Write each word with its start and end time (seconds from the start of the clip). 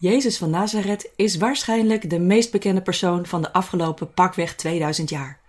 Jezus 0.00 0.38
van 0.38 0.50
Nazareth 0.50 1.10
is 1.16 1.36
waarschijnlijk 1.36 2.10
de 2.10 2.18
meest 2.18 2.50
bekende 2.50 2.82
persoon 2.82 3.26
van 3.26 3.42
de 3.42 3.52
afgelopen 3.52 4.12
pakweg 4.14 4.54
2000 4.54 5.10
jaar. 5.10 5.40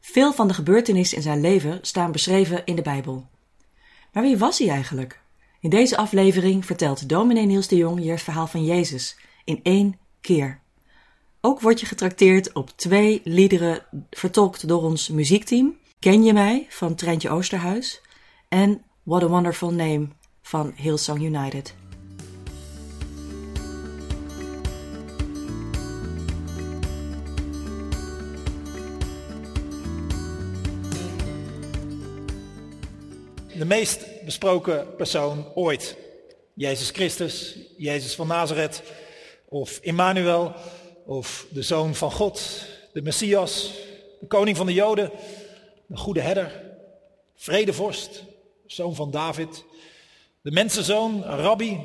Veel 0.00 0.32
van 0.32 0.48
de 0.48 0.54
gebeurtenissen 0.54 1.16
in 1.16 1.22
zijn 1.22 1.40
leven 1.40 1.78
staan 1.82 2.12
beschreven 2.12 2.64
in 2.64 2.76
de 2.76 2.82
Bijbel. 2.82 3.26
Maar 4.12 4.22
wie 4.22 4.38
was 4.38 4.58
hij 4.58 4.68
eigenlijk? 4.68 5.20
In 5.60 5.70
deze 5.70 5.96
aflevering 5.96 6.66
vertelt 6.66 7.08
dominee 7.08 7.46
Niels 7.46 7.68
de 7.68 7.76
Jong 7.76 8.04
je 8.04 8.10
het 8.10 8.22
verhaal 8.22 8.46
van 8.46 8.64
Jezus 8.64 9.16
in 9.44 9.60
één 9.62 9.98
keer. 10.20 10.60
Ook 11.40 11.60
word 11.60 11.80
je 11.80 11.86
getrakteerd 11.86 12.52
op 12.52 12.70
twee 12.76 13.20
liederen 13.24 13.84
vertolkt 14.10 14.68
door 14.68 14.82
ons 14.82 15.08
muziekteam. 15.08 15.76
Ken 15.98 16.24
je 16.24 16.32
mij 16.32 16.66
van 16.68 16.94
Treintje 16.94 17.30
Oosterhuis 17.30 18.00
en 18.48 18.82
What 19.02 19.22
a 19.22 19.26
Wonderful 19.26 19.70
Name 19.70 20.08
van 20.42 20.72
Hillsong 20.76 21.22
United. 21.22 21.74
De 33.64 33.70
meest 33.70 34.24
besproken 34.24 34.94
persoon 34.96 35.46
ooit. 35.54 35.96
Jezus 36.54 36.90
Christus, 36.90 37.56
Jezus 37.76 38.14
van 38.14 38.26
Nazareth, 38.26 38.82
of 39.48 39.78
Immanuel, 39.82 40.52
of 41.06 41.46
de 41.50 41.62
Zoon 41.62 41.94
van 41.94 42.12
God, 42.12 42.66
de 42.92 43.02
Messias, 43.02 43.70
de 44.20 44.26
Koning 44.26 44.56
van 44.56 44.66
de 44.66 44.72
Joden, 44.72 45.10
de 45.86 45.96
Goede 45.96 46.20
Herder, 46.20 46.62
Vredevorst, 47.34 48.24
Zoon 48.66 48.94
van 48.94 49.10
David, 49.10 49.64
de 50.42 50.50
Mensenzoon, 50.50 51.22
rabbi, 51.22 51.80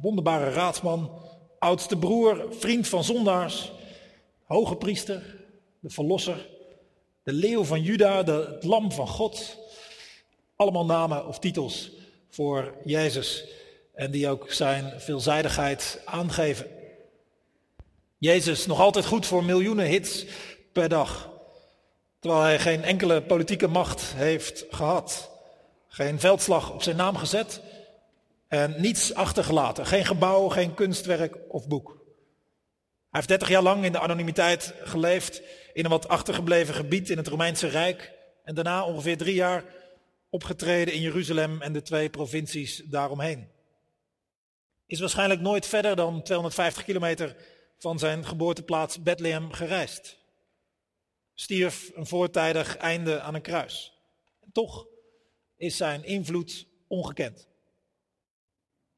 wonderbare 0.00 0.50
raadsman, 0.50 1.10
oudste 1.58 1.96
broer, 1.96 2.46
vriend 2.50 2.88
van 2.88 3.04
zondaars, 3.04 3.72
hoge 4.44 4.76
priester, 4.76 5.36
de 5.80 5.90
Verlosser, 5.90 6.48
de 7.22 7.32
leeuw 7.32 7.64
van 7.64 7.82
Juda, 7.82 8.22
de, 8.22 8.48
het 8.54 8.64
lam 8.64 8.92
van 8.92 9.08
God, 9.08 9.58
allemaal 10.58 10.86
namen 10.86 11.26
of 11.26 11.38
titels 11.38 11.90
voor 12.30 12.74
Jezus 12.84 13.44
en 13.94 14.10
die 14.10 14.28
ook 14.28 14.52
zijn 14.52 15.00
veelzijdigheid 15.00 16.00
aangeven. 16.04 16.66
Jezus 18.18 18.66
nog 18.66 18.80
altijd 18.80 19.06
goed 19.06 19.26
voor 19.26 19.44
miljoenen 19.44 19.86
hits 19.86 20.24
per 20.72 20.88
dag, 20.88 21.30
terwijl 22.20 22.42
hij 22.42 22.58
geen 22.58 22.84
enkele 22.84 23.22
politieke 23.22 23.66
macht 23.66 24.12
heeft 24.14 24.64
gehad, 24.70 25.30
geen 25.88 26.20
veldslag 26.20 26.72
op 26.72 26.82
zijn 26.82 26.96
naam 26.96 27.16
gezet 27.16 27.60
en 28.48 28.74
niets 28.78 29.14
achtergelaten, 29.14 29.86
geen 29.86 30.04
gebouw, 30.04 30.48
geen 30.48 30.74
kunstwerk 30.74 31.36
of 31.48 31.68
boek. 31.68 31.88
Hij 31.88 31.96
heeft 33.10 33.28
30 33.28 33.48
jaar 33.48 33.62
lang 33.62 33.84
in 33.84 33.92
de 33.92 34.00
anonimiteit 34.00 34.74
geleefd 34.82 35.42
in 35.72 35.84
een 35.84 35.90
wat 35.90 36.08
achtergebleven 36.08 36.74
gebied 36.74 37.10
in 37.10 37.16
het 37.16 37.28
Romeinse 37.28 37.66
Rijk 37.66 38.12
en 38.44 38.54
daarna 38.54 38.84
ongeveer 38.84 39.16
drie 39.16 39.34
jaar 39.34 39.64
opgetreden 40.30 40.94
in 40.94 41.00
Jeruzalem 41.00 41.62
en 41.62 41.72
de 41.72 41.82
twee 41.82 42.10
provincies 42.10 42.76
daaromheen. 42.76 43.48
Is 44.86 45.00
waarschijnlijk 45.00 45.40
nooit 45.40 45.66
verder 45.66 45.96
dan 45.96 46.22
250 46.22 46.84
kilometer 46.84 47.36
van 47.78 47.98
zijn 47.98 48.26
geboorteplaats 48.26 49.02
Bethlehem 49.02 49.52
gereisd. 49.52 50.18
Stierf 51.34 51.90
een 51.94 52.06
voortijdig 52.06 52.76
einde 52.76 53.20
aan 53.20 53.34
een 53.34 53.42
kruis. 53.42 53.92
Toch 54.52 54.86
is 55.56 55.76
zijn 55.76 56.04
invloed 56.04 56.66
ongekend. 56.86 57.48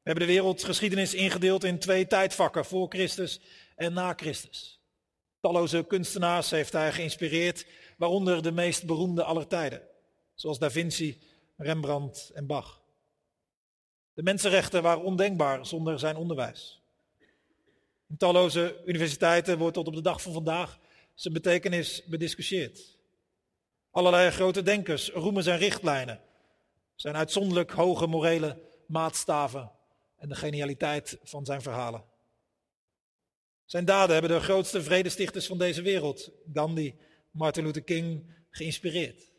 We 0.03 0.09
hebben 0.09 0.27
de 0.27 0.33
wereldgeschiedenis 0.33 1.13
ingedeeld 1.13 1.63
in 1.63 1.79
twee 1.79 2.07
tijdvakken, 2.07 2.65
voor 2.65 2.87
Christus 2.89 3.41
en 3.75 3.93
na 3.93 4.13
Christus. 4.13 4.79
Talloze 5.39 5.85
kunstenaars 5.87 6.49
heeft 6.49 6.73
hij 6.73 6.91
geïnspireerd, 6.91 7.65
waaronder 7.97 8.43
de 8.43 8.51
meest 8.51 8.85
beroemde 8.85 9.23
aller 9.23 9.47
tijden 9.47 9.89
zoals 10.41 10.59
Da 10.59 10.71
Vinci, 10.71 11.21
Rembrandt 11.61 12.31
en 12.33 12.45
Bach. 12.45 12.81
De 14.13 14.23
mensenrechten 14.23 14.81
waren 14.81 15.03
ondenkbaar 15.03 15.65
zonder 15.65 15.99
zijn 15.99 16.15
onderwijs. 16.15 16.81
In 18.07 18.17
talloze 18.17 18.81
universiteiten 18.85 19.57
wordt 19.57 19.73
tot 19.73 19.87
op 19.87 19.93
de 19.93 20.01
dag 20.01 20.21
van 20.21 20.33
vandaag 20.33 20.79
zijn 21.13 21.33
betekenis 21.33 22.03
bediscussieerd. 22.05 22.97
Allerlei 23.91 24.31
grote 24.31 24.63
denkers 24.63 25.09
roemen 25.09 25.43
zijn 25.43 25.59
richtlijnen, 25.59 26.21
zijn 26.95 27.15
uitzonderlijk 27.15 27.71
hoge 27.71 28.07
morele 28.07 28.61
maatstaven 28.87 29.71
en 30.17 30.29
de 30.29 30.35
genialiteit 30.35 31.17
van 31.23 31.45
zijn 31.45 31.61
verhalen. 31.61 32.03
Zijn 33.65 33.85
daden 33.85 34.13
hebben 34.13 34.31
de 34.31 34.43
grootste 34.43 34.83
vredestichters 34.83 35.47
van 35.47 35.57
deze 35.57 35.81
wereld, 35.81 36.31
Gandhi, 36.53 36.95
Martin 37.31 37.63
Luther 37.63 37.83
King, 37.83 38.35
geïnspireerd. 38.49 39.30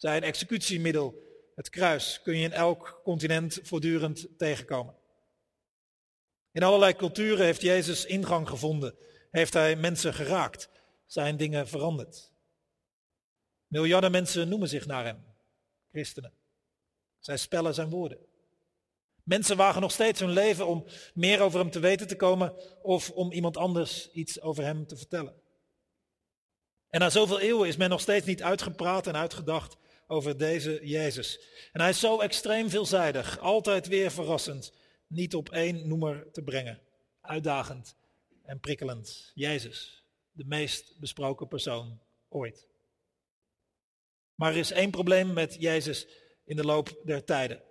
Zijn 0.00 0.22
executiemiddel, 0.22 1.14
het 1.54 1.68
kruis, 1.68 2.20
kun 2.22 2.36
je 2.36 2.44
in 2.44 2.52
elk 2.52 3.00
continent 3.04 3.58
voortdurend 3.62 4.38
tegenkomen. 4.38 4.94
In 6.52 6.62
allerlei 6.62 6.94
culturen 6.94 7.44
heeft 7.44 7.60
Jezus 7.60 8.04
ingang 8.04 8.48
gevonden, 8.48 8.94
heeft 9.30 9.52
hij 9.52 9.76
mensen 9.76 10.14
geraakt, 10.14 10.68
zijn 11.06 11.36
dingen 11.36 11.68
veranderd. 11.68 12.32
Miljarden 13.66 14.10
mensen 14.10 14.48
noemen 14.48 14.68
zich 14.68 14.86
naar 14.86 15.04
hem, 15.04 15.24
christenen. 15.90 16.32
Zij 17.18 17.36
spellen 17.36 17.74
zijn 17.74 17.90
woorden. 17.90 18.18
Mensen 19.22 19.56
wagen 19.56 19.80
nog 19.80 19.92
steeds 19.92 20.20
hun 20.20 20.32
leven 20.32 20.66
om 20.66 20.86
meer 21.14 21.40
over 21.40 21.58
hem 21.58 21.70
te 21.70 21.80
weten 21.80 22.06
te 22.06 22.16
komen 22.16 22.54
of 22.82 23.10
om 23.10 23.32
iemand 23.32 23.56
anders 23.56 24.10
iets 24.10 24.40
over 24.40 24.64
hem 24.64 24.86
te 24.86 24.96
vertellen. 24.96 25.34
En 26.88 27.00
na 27.00 27.10
zoveel 27.10 27.40
eeuwen 27.40 27.68
is 27.68 27.76
men 27.76 27.90
nog 27.90 28.00
steeds 28.00 28.26
niet 28.26 28.42
uitgepraat 28.42 29.06
en 29.06 29.16
uitgedacht 29.16 29.78
over 30.10 30.36
deze 30.36 30.80
Jezus. 30.82 31.40
En 31.72 31.80
hij 31.80 31.90
is 31.90 32.00
zo 32.00 32.20
extreem 32.20 32.70
veelzijdig, 32.70 33.38
altijd 33.38 33.88
weer 33.88 34.10
verrassend, 34.10 34.72
niet 35.06 35.34
op 35.34 35.48
één 35.48 35.88
noemer 35.88 36.30
te 36.32 36.42
brengen. 36.42 36.80
Uitdagend 37.20 37.96
en 38.42 38.60
prikkelend. 38.60 39.32
Jezus, 39.34 40.04
de 40.32 40.44
meest 40.44 40.98
besproken 40.98 41.48
persoon 41.48 42.00
ooit. 42.28 42.66
Maar 44.34 44.52
er 44.52 44.58
is 44.58 44.70
één 44.70 44.90
probleem 44.90 45.32
met 45.32 45.56
Jezus 45.58 46.06
in 46.44 46.56
de 46.56 46.64
loop 46.64 47.00
der 47.04 47.24
tijden. 47.24 47.62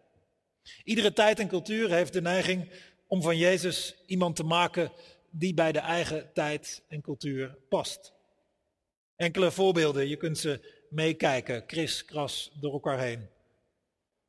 Iedere 0.84 1.14
tijd 1.14 1.40
en 1.40 1.48
cultuur 1.48 1.92
heeft 1.92 2.14
de 2.14 2.22
neiging 2.22 2.72
om 3.08 3.22
van 3.22 3.38
Jezus 3.38 3.96
iemand 4.06 4.36
te 4.36 4.44
maken 4.44 4.92
die 5.30 5.54
bij 5.54 5.72
de 5.72 5.80
eigen 5.80 6.34
tijd 6.34 6.84
en 6.88 7.02
cultuur 7.02 7.58
past. 7.70 8.14
Enkele 9.16 9.52
voorbeelden, 9.52 10.08
je 10.08 10.18
kunt 10.18 10.38
ze 10.38 10.78
meekijken, 10.90 11.66
kras 12.06 12.52
door 12.60 12.74
elkaar 12.74 13.00
heen. 13.00 13.30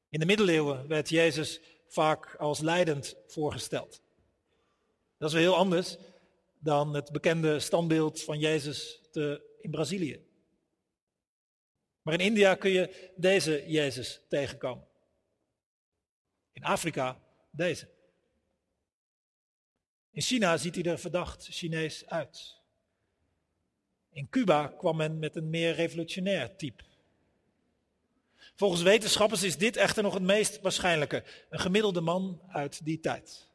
In 0.08 0.20
de 0.20 0.26
middeleeuwen 0.26 0.88
werd 0.88 1.08
Jezus 1.08 1.60
vaak 1.86 2.34
als 2.34 2.60
leidend 2.60 3.16
voorgesteld. 3.26 4.02
Dat 5.18 5.28
is 5.28 5.34
wel 5.34 5.42
heel 5.42 5.56
anders 5.56 5.96
dan 6.58 6.94
het 6.94 7.12
bekende 7.12 7.60
standbeeld 7.60 8.22
van 8.22 8.38
Jezus 8.38 9.00
te, 9.10 9.56
in 9.60 9.70
Brazilië. 9.70 10.26
Maar 12.02 12.14
in 12.14 12.20
India 12.20 12.54
kun 12.54 12.70
je 12.70 13.12
deze 13.16 13.64
Jezus 13.66 14.20
tegenkomen. 14.28 14.86
In 16.52 16.64
Afrika 16.64 17.20
deze. 17.50 17.88
In 20.10 20.22
China 20.22 20.56
ziet 20.56 20.74
hij 20.74 20.84
er 20.84 20.98
verdacht 20.98 21.46
Chinees 21.50 22.06
uit. 22.06 22.59
In 24.12 24.28
Cuba 24.28 24.66
kwam 24.66 24.96
men 24.96 25.18
met 25.18 25.36
een 25.36 25.50
meer 25.50 25.74
revolutionair 25.74 26.56
type. 26.56 26.82
Volgens 28.54 28.82
wetenschappers 28.82 29.42
is 29.42 29.56
dit 29.56 29.76
echter 29.76 30.02
nog 30.02 30.14
het 30.14 30.22
meest 30.22 30.60
waarschijnlijke. 30.60 31.24
Een 31.50 31.60
gemiddelde 31.60 32.00
man 32.00 32.40
uit 32.48 32.84
die 32.84 33.00
tijd. 33.00 33.48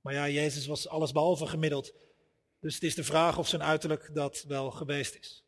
Maar 0.00 0.12
ja, 0.14 0.28
Jezus 0.28 0.66
was 0.66 0.88
allesbehalve 0.88 1.46
gemiddeld. 1.46 1.92
Dus 2.60 2.74
het 2.74 2.82
is 2.82 2.94
de 2.94 3.04
vraag 3.04 3.38
of 3.38 3.48
zijn 3.48 3.62
uiterlijk 3.62 4.10
dat 4.14 4.44
wel 4.48 4.70
geweest 4.70 5.14
is. 5.14 5.44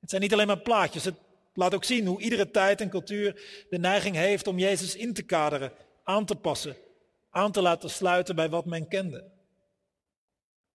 Het 0.00 0.10
zijn 0.10 0.22
niet 0.22 0.32
alleen 0.32 0.46
maar 0.46 0.60
plaatjes. 0.60 1.04
Het 1.04 1.16
laat 1.54 1.74
ook 1.74 1.84
zien 1.84 2.06
hoe 2.06 2.20
iedere 2.20 2.50
tijd 2.50 2.80
en 2.80 2.90
cultuur 2.90 3.64
de 3.70 3.78
neiging 3.78 4.16
heeft 4.16 4.46
om 4.46 4.58
Jezus 4.58 4.96
in 4.96 5.14
te 5.14 5.22
kaderen, 5.22 5.72
aan 6.02 6.24
te 6.24 6.36
passen, 6.36 6.76
aan 7.30 7.52
te 7.52 7.62
laten 7.62 7.90
sluiten 7.90 8.36
bij 8.36 8.48
wat 8.48 8.64
men 8.64 8.88
kende. 8.88 9.30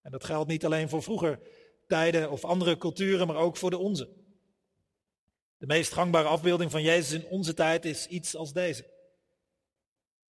En 0.03 0.11
dat 0.11 0.23
geldt 0.23 0.49
niet 0.49 0.65
alleen 0.65 0.89
voor 0.89 1.03
vroeger 1.03 1.39
tijden 1.87 2.31
of 2.31 2.45
andere 2.45 2.77
culturen, 2.77 3.27
maar 3.27 3.35
ook 3.35 3.57
voor 3.57 3.69
de 3.69 3.77
onze. 3.77 4.09
De 5.57 5.65
meest 5.65 5.93
gangbare 5.93 6.27
afbeelding 6.27 6.71
van 6.71 6.81
Jezus 6.81 7.11
in 7.21 7.29
onze 7.29 7.53
tijd 7.53 7.85
is 7.85 8.07
iets 8.07 8.35
als 8.35 8.53
deze. 8.53 8.91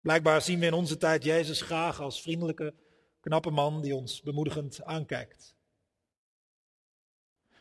Blijkbaar 0.01 0.41
zien 0.41 0.59
we 0.59 0.65
in 0.65 0.73
onze 0.73 0.97
tijd 0.97 1.23
Jezus 1.23 1.61
graag 1.61 2.01
als 2.01 2.21
vriendelijke, 2.21 2.73
knappe 3.19 3.49
man 3.49 3.81
die 3.81 3.95
ons 3.95 4.21
bemoedigend 4.21 4.83
aankijkt. 4.83 5.55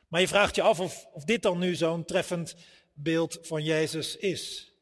Maar 0.08 0.20
je 0.20 0.28
vraagt 0.28 0.54
je 0.54 0.62
af 0.62 0.80
of, 0.80 1.06
of 1.12 1.24
dit 1.24 1.42
dan 1.42 1.58
nu 1.58 1.74
zo'n 1.74 2.04
treffend 2.04 2.56
beeld 2.92 3.38
van 3.42 3.64
Jezus 3.64 4.16
is. 4.16 4.72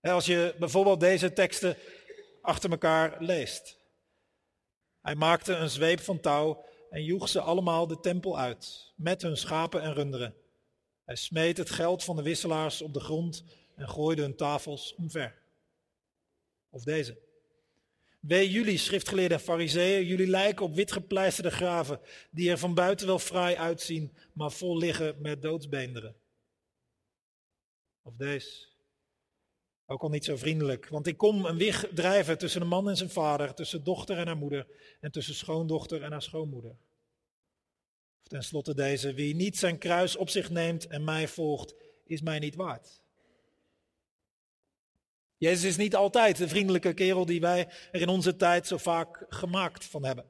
Als 0.00 0.26
je 0.26 0.54
bijvoorbeeld 0.58 1.00
deze 1.00 1.32
teksten 1.32 1.76
achter 2.40 2.70
elkaar 2.70 3.16
leest. 3.18 3.75
Hij 5.06 5.14
maakte 5.14 5.54
een 5.54 5.70
zweep 5.70 6.00
van 6.00 6.20
touw 6.20 6.64
en 6.90 7.04
joeg 7.04 7.28
ze 7.28 7.40
allemaal 7.40 7.86
de 7.86 8.00
tempel 8.00 8.38
uit, 8.38 8.92
met 8.96 9.22
hun 9.22 9.36
schapen 9.36 9.82
en 9.82 9.94
runderen. 9.94 10.34
Hij 11.04 11.16
smeet 11.16 11.56
het 11.56 11.70
geld 11.70 12.04
van 12.04 12.16
de 12.16 12.22
wisselaars 12.22 12.82
op 12.82 12.94
de 12.94 13.00
grond 13.00 13.44
en 13.76 13.88
gooide 13.88 14.22
hun 14.22 14.36
tafels 14.36 14.94
omver. 14.94 15.42
Of 16.70 16.82
deze. 16.82 17.18
Wee 18.20 18.50
jullie, 18.50 18.78
schriftgeleerden 18.78 19.38
en 19.38 19.44
fariseeën, 19.44 20.06
jullie 20.06 20.26
lijken 20.26 20.64
op 20.64 20.74
witgepleisterde 20.74 21.50
graven, 21.50 22.00
die 22.30 22.50
er 22.50 22.58
van 22.58 22.74
buiten 22.74 23.06
wel 23.06 23.18
fraai 23.18 23.56
uitzien, 23.56 24.16
maar 24.32 24.52
vol 24.52 24.76
liggen 24.76 25.20
met 25.20 25.42
doodsbeenderen. 25.42 26.16
Of 28.02 28.14
deze. 28.16 28.75
Ook 29.86 30.02
al 30.02 30.08
niet 30.08 30.24
zo 30.24 30.36
vriendelijk, 30.36 30.88
want 30.88 31.06
ik 31.06 31.16
kom 31.16 31.44
een 31.44 31.56
wig 31.56 31.88
drijven 31.94 32.38
tussen 32.38 32.60
een 32.60 32.68
man 32.68 32.88
en 32.88 32.96
zijn 32.96 33.10
vader, 33.10 33.54
tussen 33.54 33.84
dochter 33.84 34.18
en 34.18 34.26
haar 34.26 34.36
moeder, 34.36 34.66
en 35.00 35.10
tussen 35.10 35.34
schoondochter 35.34 36.02
en 36.02 36.10
haar 36.10 36.22
schoonmoeder. 36.22 36.76
Of 38.20 38.28
tenslotte 38.28 38.74
deze, 38.74 39.14
wie 39.14 39.34
niet 39.34 39.58
zijn 39.58 39.78
kruis 39.78 40.16
op 40.16 40.28
zich 40.28 40.50
neemt 40.50 40.86
en 40.86 41.04
mij 41.04 41.28
volgt, 41.28 41.74
is 42.04 42.20
mij 42.20 42.38
niet 42.38 42.54
waard. 42.54 43.02
Jezus 45.36 45.64
is 45.64 45.76
niet 45.76 45.94
altijd 45.94 46.36
de 46.36 46.48
vriendelijke 46.48 46.94
kerel 46.94 47.26
die 47.26 47.40
wij 47.40 47.68
er 47.90 48.00
in 48.00 48.08
onze 48.08 48.36
tijd 48.36 48.66
zo 48.66 48.76
vaak 48.76 49.24
gemaakt 49.28 49.84
van 49.84 50.04
hebben. 50.04 50.24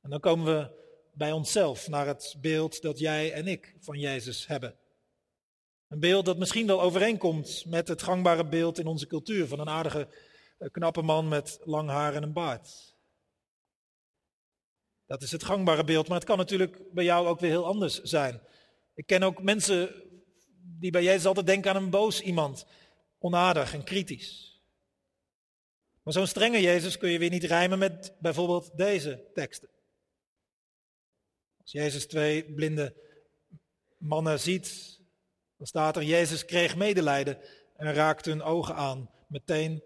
En 0.00 0.10
dan 0.10 0.20
komen 0.20 0.44
we 0.44 0.80
bij 1.12 1.32
onszelf 1.32 1.88
naar 1.88 2.06
het 2.06 2.36
beeld 2.40 2.82
dat 2.82 2.98
jij 2.98 3.32
en 3.32 3.46
ik 3.46 3.74
van 3.78 3.98
Jezus 3.98 4.46
hebben. 4.46 4.76
Een 5.92 6.00
beeld 6.00 6.24
dat 6.24 6.38
misschien 6.38 6.66
wel 6.66 6.82
overeenkomt 6.82 7.64
met 7.66 7.88
het 7.88 8.02
gangbare 8.02 8.46
beeld 8.46 8.78
in 8.78 8.86
onze 8.86 9.06
cultuur 9.06 9.46
van 9.46 9.60
een 9.60 9.68
aardige, 9.68 10.08
eh, 10.58 10.70
knappe 10.70 11.02
man 11.02 11.28
met 11.28 11.58
lang 11.64 11.88
haar 11.88 12.14
en 12.14 12.22
een 12.22 12.32
baard. 12.32 12.96
Dat 15.06 15.22
is 15.22 15.32
het 15.32 15.44
gangbare 15.44 15.84
beeld, 15.84 16.08
maar 16.08 16.16
het 16.16 16.26
kan 16.26 16.36
natuurlijk 16.36 16.92
bij 16.92 17.04
jou 17.04 17.26
ook 17.26 17.40
weer 17.40 17.50
heel 17.50 17.66
anders 17.66 18.00
zijn. 18.00 18.40
Ik 18.94 19.06
ken 19.06 19.22
ook 19.22 19.42
mensen 19.42 19.94
die 20.78 20.90
bij 20.90 21.02
Jezus 21.02 21.26
altijd 21.26 21.46
denken 21.46 21.70
aan 21.70 21.82
een 21.82 21.90
boos 21.90 22.20
iemand, 22.20 22.66
onaardig 23.18 23.74
en 23.74 23.84
kritisch. 23.84 24.62
Maar 26.02 26.12
zo'n 26.12 26.26
strenge 26.26 26.60
Jezus 26.60 26.98
kun 26.98 27.10
je 27.10 27.18
weer 27.18 27.30
niet 27.30 27.44
rijmen 27.44 27.78
met 27.78 28.14
bijvoorbeeld 28.20 28.76
deze 28.76 29.30
teksten. 29.34 29.68
Als 31.60 31.72
Jezus 31.72 32.06
twee 32.06 32.52
blinde 32.52 32.94
mannen 33.96 34.40
ziet, 34.40 35.00
dan 35.62 35.70
staat 35.70 35.96
er, 35.96 36.02
Jezus 36.02 36.44
kreeg 36.44 36.76
medelijden 36.76 37.38
en 37.76 37.94
raakte 37.94 38.30
hun 38.30 38.42
ogen 38.42 38.74
aan. 38.74 39.10
Meteen 39.26 39.82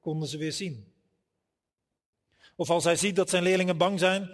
konden 0.00 0.28
ze 0.28 0.36
weer 0.36 0.52
zien. 0.52 0.92
Of 2.56 2.70
als 2.70 2.84
hij 2.84 2.96
ziet 2.96 3.16
dat 3.16 3.30
zijn 3.30 3.42
leerlingen 3.42 3.76
bang 3.76 3.98
zijn, 3.98 4.30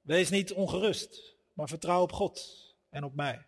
wees 0.00 0.30
niet 0.30 0.52
ongerust, 0.52 1.36
maar 1.52 1.68
vertrouw 1.68 2.02
op 2.02 2.12
God 2.12 2.64
en 2.90 3.04
op 3.04 3.14
mij. 3.14 3.46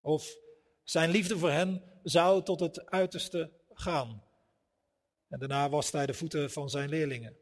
Of 0.00 0.36
zijn 0.82 1.10
liefde 1.10 1.38
voor 1.38 1.50
hen 1.50 1.82
zou 2.02 2.42
tot 2.42 2.60
het 2.60 2.86
uiterste 2.86 3.52
gaan. 3.72 4.24
En 5.28 5.38
daarna 5.38 5.68
wast 5.68 5.92
hij 5.92 6.06
de 6.06 6.14
voeten 6.14 6.50
van 6.50 6.70
zijn 6.70 6.88
leerlingen. 6.88 7.36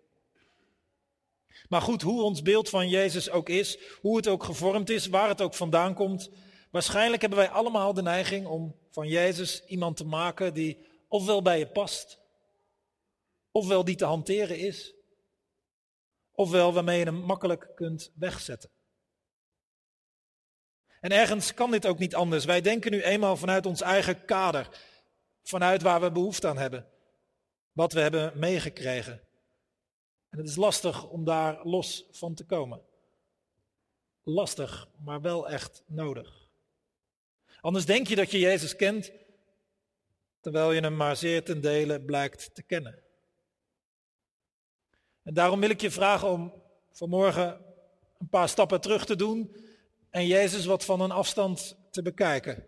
Maar 1.68 1.82
goed, 1.82 2.02
hoe 2.02 2.22
ons 2.22 2.42
beeld 2.42 2.68
van 2.68 2.88
Jezus 2.88 3.30
ook 3.30 3.48
is, 3.48 3.78
hoe 4.00 4.16
het 4.16 4.28
ook 4.28 4.44
gevormd 4.44 4.90
is, 4.90 5.06
waar 5.06 5.28
het 5.28 5.40
ook 5.40 5.54
vandaan 5.54 5.94
komt, 5.94 6.30
waarschijnlijk 6.70 7.20
hebben 7.20 7.38
wij 7.38 7.48
allemaal 7.48 7.94
de 7.94 8.02
neiging 8.02 8.46
om 8.46 8.76
van 8.90 9.08
Jezus 9.08 9.64
iemand 9.64 9.96
te 9.96 10.04
maken 10.04 10.54
die 10.54 10.86
ofwel 11.08 11.42
bij 11.42 11.58
je 11.58 11.68
past, 11.68 12.20
ofwel 13.50 13.84
die 13.84 13.96
te 13.96 14.04
hanteren 14.04 14.58
is, 14.58 14.94
ofwel 16.32 16.72
waarmee 16.72 16.98
je 16.98 17.04
hem 17.04 17.20
makkelijk 17.20 17.68
kunt 17.74 18.12
wegzetten. 18.14 18.70
En 21.00 21.10
ergens 21.10 21.54
kan 21.54 21.70
dit 21.70 21.86
ook 21.86 21.98
niet 21.98 22.14
anders. 22.14 22.44
Wij 22.44 22.60
denken 22.60 22.90
nu 22.90 23.02
eenmaal 23.02 23.36
vanuit 23.36 23.66
ons 23.66 23.80
eigen 23.80 24.24
kader, 24.24 24.68
vanuit 25.42 25.82
waar 25.82 26.00
we 26.00 26.12
behoefte 26.12 26.48
aan 26.48 26.58
hebben, 26.58 26.88
wat 27.72 27.92
we 27.92 28.00
hebben 28.00 28.38
meegekregen. 28.38 29.28
En 30.28 30.38
het 30.38 30.48
is 30.48 30.56
lastig 30.56 31.08
om 31.08 31.24
daar 31.24 31.66
los 31.66 32.06
van 32.10 32.34
te 32.34 32.44
komen. 32.44 32.82
Lastig, 34.22 34.88
maar 34.98 35.20
wel 35.20 35.48
echt 35.48 35.82
nodig. 35.86 36.39
Anders 37.60 37.86
denk 37.86 38.06
je 38.06 38.16
dat 38.16 38.30
je 38.30 38.38
Jezus 38.38 38.76
kent, 38.76 39.12
terwijl 40.40 40.72
je 40.72 40.80
hem 40.80 40.96
maar 40.96 41.16
zeer 41.16 41.44
ten 41.44 41.60
dele 41.60 42.00
blijkt 42.00 42.54
te 42.54 42.62
kennen. 42.62 43.02
En 45.22 45.34
daarom 45.34 45.60
wil 45.60 45.70
ik 45.70 45.80
je 45.80 45.90
vragen 45.90 46.28
om 46.28 46.62
vanmorgen 46.90 47.64
een 48.18 48.28
paar 48.28 48.48
stappen 48.48 48.80
terug 48.80 49.04
te 49.04 49.16
doen 49.16 49.56
en 50.10 50.26
Jezus 50.26 50.64
wat 50.64 50.84
van 50.84 51.00
een 51.00 51.10
afstand 51.10 51.76
te 51.90 52.02
bekijken. 52.02 52.66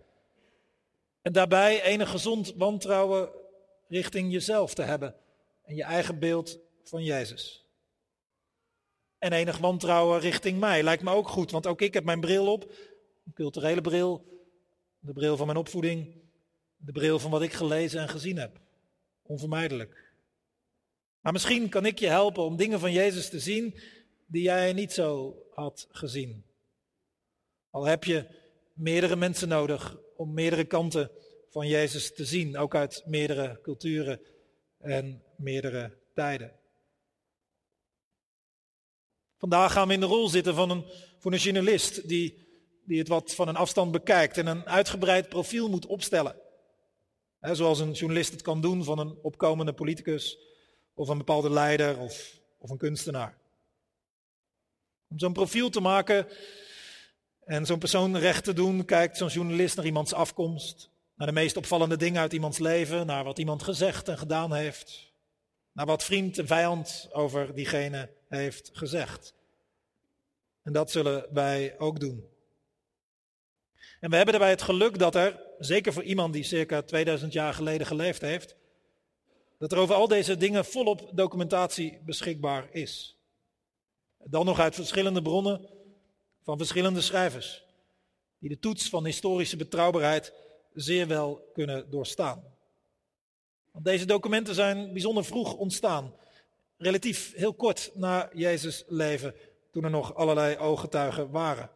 En 1.23 1.33
daarbij 1.33 1.83
enig 1.83 2.11
gezond 2.11 2.53
wantrouwen 2.57 3.31
richting 3.89 4.33
jezelf 4.33 4.75
te 4.75 4.83
hebben 4.83 5.17
en 5.63 5.75
je 5.75 5.83
eigen 5.83 6.19
beeld 6.19 6.59
van 6.83 7.05
Jezus. 7.05 7.67
En 9.19 9.33
enig 9.33 9.59
wantrouwen 9.59 10.21
richting 10.21 10.61
mij 10.61 10.83
lijkt 10.83 11.03
me 11.03 11.11
ook 11.11 11.29
goed, 11.29 11.51
want 11.51 11.67
ook 11.67 11.81
ik 11.81 11.95
heb 11.95 12.05
mijn 12.05 12.21
bril 12.21 12.53
op, 12.53 12.73
een 13.27 13.33
culturele 13.33 13.81
bril, 13.81 14.25
de 15.03 15.13
bril 15.13 15.37
van 15.37 15.47
mijn 15.47 15.59
opvoeding, 15.59 16.15
de 16.77 16.93
bril 16.93 17.19
van 17.19 17.31
wat 17.31 17.43
ik 17.43 17.53
gelezen 17.53 18.01
en 18.01 18.09
gezien 18.09 18.37
heb. 18.37 18.61
Onvermijdelijk. 19.23 20.13
Maar 21.21 21.33
misschien 21.33 21.69
kan 21.69 21.87
ik 21.87 21.99
je 21.99 22.07
helpen 22.07 22.45
om 22.45 22.57
dingen 22.57 22.81
van 22.81 22.93
Jezus 22.93 23.29
te 23.29 23.41
zien 23.41 23.81
die 24.27 24.43
jij 24.43 24.73
niet 24.73 24.93
zo 24.93 25.37
had 25.51 25.87
gezien. 25.91 26.45
Al 27.71 27.85
heb 27.85 28.05
je 28.05 28.27
meerdere 28.73 29.17
mensen 29.17 29.49
nodig 29.49 29.99
om 30.17 30.35
meerdere 30.35 30.65
kanten 30.65 31.11
van 31.51 31.69
Jezus 31.69 32.15
te 32.15 32.25
zien, 32.25 32.59
ook 32.59 32.75
uit 32.75 33.03
meerdere 33.07 33.59
culturen 33.63 34.21
en 34.79 35.23
meerdere 35.37 35.99
tijden. 36.15 36.53
Vandaag 39.39 39.73
gaan 39.73 39.89
we 39.89 39.95
in 39.95 40.01
de 40.01 40.07
rol 40.07 40.29
zitten 40.29 40.55
van 40.55 40.71
een, 40.71 40.85
voor 41.19 41.33
een 41.33 41.39
journalist 41.39 42.09
die, 42.09 42.42
die 42.85 42.99
het 42.99 43.09
wat 43.09 43.35
van 43.35 43.49
een 43.49 43.57
afstand 43.57 43.93
bekijkt 43.93 44.39
en 44.39 44.47
een 44.47 44.67
uitgebreid 44.67 45.29
profiel 45.29 45.69
moet 45.69 45.87
opstellen. 45.87 46.37
zoals 47.41 47.81
een 47.81 47.93
journalist 47.93 48.33
het 48.33 48.43
kan 48.43 48.61
doen 48.61 48.85
van 48.85 48.99
een 48.99 49.19
opkomende 49.23 49.73
politicus 49.73 50.39
of 50.95 51.09
een 51.09 51.19
bepaalde 51.19 51.51
leider 51.51 51.99
of, 51.99 52.41
of 52.59 52.71
een 52.71 52.79
kunstenaar. 52.79 53.39
Om 55.09 55.19
zo'n 55.19 55.33
profiel 55.33 55.71
te 55.71 55.81
maken 55.81 56.27
en 57.45 57.67
zo'n 57.67 57.79
persoon 57.79 58.17
recht 58.17 58.45
te 58.45 58.53
doen, 58.53 58.85
kijkt 58.85 59.17
zo'n 59.17 59.29
journalist 59.29 59.77
naar 59.77 59.87
iemands 59.87 60.13
afkomst, 60.13 60.91
naar 61.15 61.27
de 61.27 61.33
meest 61.33 61.57
opvallende 61.57 61.97
dingen 61.97 62.21
uit 62.21 62.33
iemands 62.33 62.59
leven, 62.59 63.07
naar 63.07 63.25
wat 63.25 63.39
iemand 63.39 63.63
gezegd 63.63 64.09
en 64.09 64.19
gedaan 64.19 64.53
heeft, 64.53 65.13
naar 65.73 65.87
wat 65.87 66.05
vriend 66.05 66.39
en 66.39 66.47
vijand 66.47 67.09
over 67.13 67.55
diegene 67.55 68.11
heeft 68.29 68.71
gezegd. 68.73 69.35
En 70.63 70.73
dat 70.73 70.91
zullen 70.91 71.27
wij 71.33 71.79
ook 71.79 72.01
doen. 72.01 72.32
En 74.03 74.11
we 74.11 74.17
hebben 74.17 74.35
daarbij 74.35 74.53
het 74.53 74.63
geluk 74.63 74.99
dat 74.99 75.15
er, 75.15 75.41
zeker 75.59 75.93
voor 75.93 76.03
iemand 76.03 76.33
die 76.33 76.43
circa 76.43 76.83
2000 76.83 77.33
jaar 77.33 77.55
geleden 77.55 77.87
geleefd 77.87 78.21
heeft, 78.21 78.57
dat 79.59 79.73
er 79.73 79.79
over 79.79 79.95
al 79.95 80.09
deze 80.09 80.37
dingen 80.37 80.65
volop 80.65 81.11
documentatie 81.13 82.01
beschikbaar 82.05 82.69
is. 82.73 83.19
Dan 84.25 84.47
nog 84.47 84.61
uit 84.61 84.75
verschillende 84.75 85.23
bronnen 85.23 85.71
van 86.43 86.57
verschillende 86.57 87.01
schrijvers, 87.01 87.65
die 88.39 88.49
de 88.49 88.59
toets 88.59 88.89
van 88.89 89.05
historische 89.05 89.57
betrouwbaarheid 89.57 90.33
zeer 90.75 91.07
wel 91.07 91.51
kunnen 91.53 91.91
doorstaan. 91.91 92.45
Want 93.71 93.85
deze 93.85 94.05
documenten 94.05 94.55
zijn 94.55 94.93
bijzonder 94.93 95.25
vroeg 95.25 95.55
ontstaan, 95.55 96.15
relatief 96.77 97.35
heel 97.35 97.55
kort 97.55 97.91
na 97.95 98.31
Jezus' 98.33 98.85
leven, 98.87 99.35
toen 99.71 99.85
er 99.85 99.91
nog 99.91 100.15
allerlei 100.15 100.57
ooggetuigen 100.57 101.31
waren. 101.31 101.71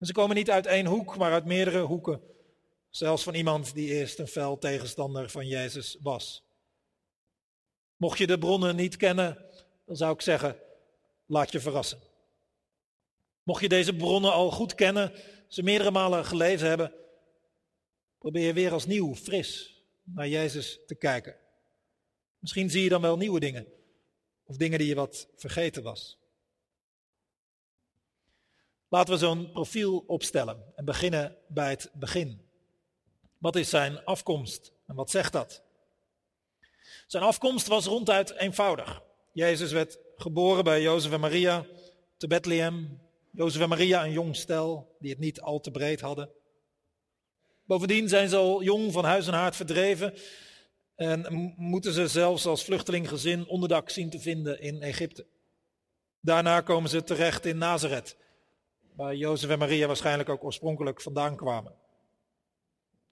Ze 0.00 0.12
komen 0.12 0.36
niet 0.36 0.50
uit 0.50 0.66
één 0.66 0.86
hoek, 0.86 1.16
maar 1.16 1.32
uit 1.32 1.44
meerdere 1.44 1.80
hoeken, 1.80 2.20
zelfs 2.90 3.22
van 3.22 3.34
iemand 3.34 3.74
die 3.74 3.88
eerst 3.88 4.18
een 4.18 4.28
fel 4.28 4.58
tegenstander 4.58 5.30
van 5.30 5.46
Jezus 5.46 5.98
was. 6.02 6.44
Mocht 7.96 8.18
je 8.18 8.26
de 8.26 8.38
bronnen 8.38 8.76
niet 8.76 8.96
kennen, 8.96 9.44
dan 9.86 9.96
zou 9.96 10.12
ik 10.12 10.20
zeggen, 10.20 10.56
laat 11.26 11.52
je 11.52 11.60
verrassen. 11.60 12.00
Mocht 13.42 13.60
je 13.60 13.68
deze 13.68 13.96
bronnen 13.96 14.32
al 14.32 14.50
goed 14.50 14.74
kennen, 14.74 15.12
ze 15.48 15.62
meerdere 15.62 15.90
malen 15.90 16.24
gelezen 16.24 16.68
hebben, 16.68 16.92
probeer 18.18 18.54
weer 18.54 18.72
als 18.72 18.86
nieuw, 18.86 19.14
fris 19.14 19.82
naar 20.02 20.28
Jezus 20.28 20.80
te 20.86 20.94
kijken. 20.94 21.36
Misschien 22.38 22.70
zie 22.70 22.82
je 22.82 22.88
dan 22.88 23.00
wel 23.00 23.16
nieuwe 23.16 23.40
dingen, 23.40 23.66
of 24.44 24.56
dingen 24.56 24.78
die 24.78 24.88
je 24.88 24.94
wat 24.94 25.28
vergeten 25.36 25.82
was. 25.82 26.18
Laten 28.96 29.14
we 29.14 29.20
zo'n 29.20 29.50
profiel 29.52 30.04
opstellen 30.06 30.62
en 30.74 30.84
beginnen 30.84 31.36
bij 31.48 31.70
het 31.70 31.90
begin. 31.94 32.40
Wat 33.38 33.56
is 33.56 33.70
zijn 33.70 34.04
afkomst 34.04 34.72
en 34.86 34.94
wat 34.94 35.10
zegt 35.10 35.32
dat? 35.32 35.62
Zijn 37.06 37.22
afkomst 37.22 37.66
was 37.66 37.86
ronduit 37.86 38.34
eenvoudig. 38.34 39.02
Jezus 39.32 39.72
werd 39.72 39.98
geboren 40.16 40.64
bij 40.64 40.82
Jozef 40.82 41.12
en 41.12 41.20
Maria 41.20 41.66
te 42.16 42.26
Bethlehem. 42.26 43.00
Jozef 43.30 43.62
en 43.62 43.68
Maria 43.68 44.04
een 44.04 44.12
jong 44.12 44.36
stel 44.36 44.96
die 44.98 45.10
het 45.10 45.18
niet 45.18 45.40
al 45.40 45.60
te 45.60 45.70
breed 45.70 46.00
hadden. 46.00 46.30
Bovendien 47.64 48.08
zijn 48.08 48.28
ze 48.28 48.36
al 48.36 48.62
jong 48.62 48.92
van 48.92 49.04
huis 49.04 49.26
en 49.26 49.34
haard 49.34 49.56
verdreven 49.56 50.14
en 50.94 51.52
moeten 51.56 51.92
ze 51.92 52.08
zelfs 52.08 52.46
als 52.46 52.64
vluchtelinggezin 52.64 53.46
onderdak 53.46 53.90
zien 53.90 54.10
te 54.10 54.20
vinden 54.20 54.60
in 54.60 54.82
Egypte. 54.82 55.26
Daarna 56.20 56.60
komen 56.60 56.90
ze 56.90 57.04
terecht 57.04 57.44
in 57.44 57.58
Nazareth, 57.58 58.16
waar 58.96 59.14
Jozef 59.14 59.50
en 59.50 59.58
Maria 59.58 59.86
waarschijnlijk 59.86 60.28
ook 60.28 60.44
oorspronkelijk 60.44 61.00
vandaan 61.00 61.36
kwamen. 61.36 61.74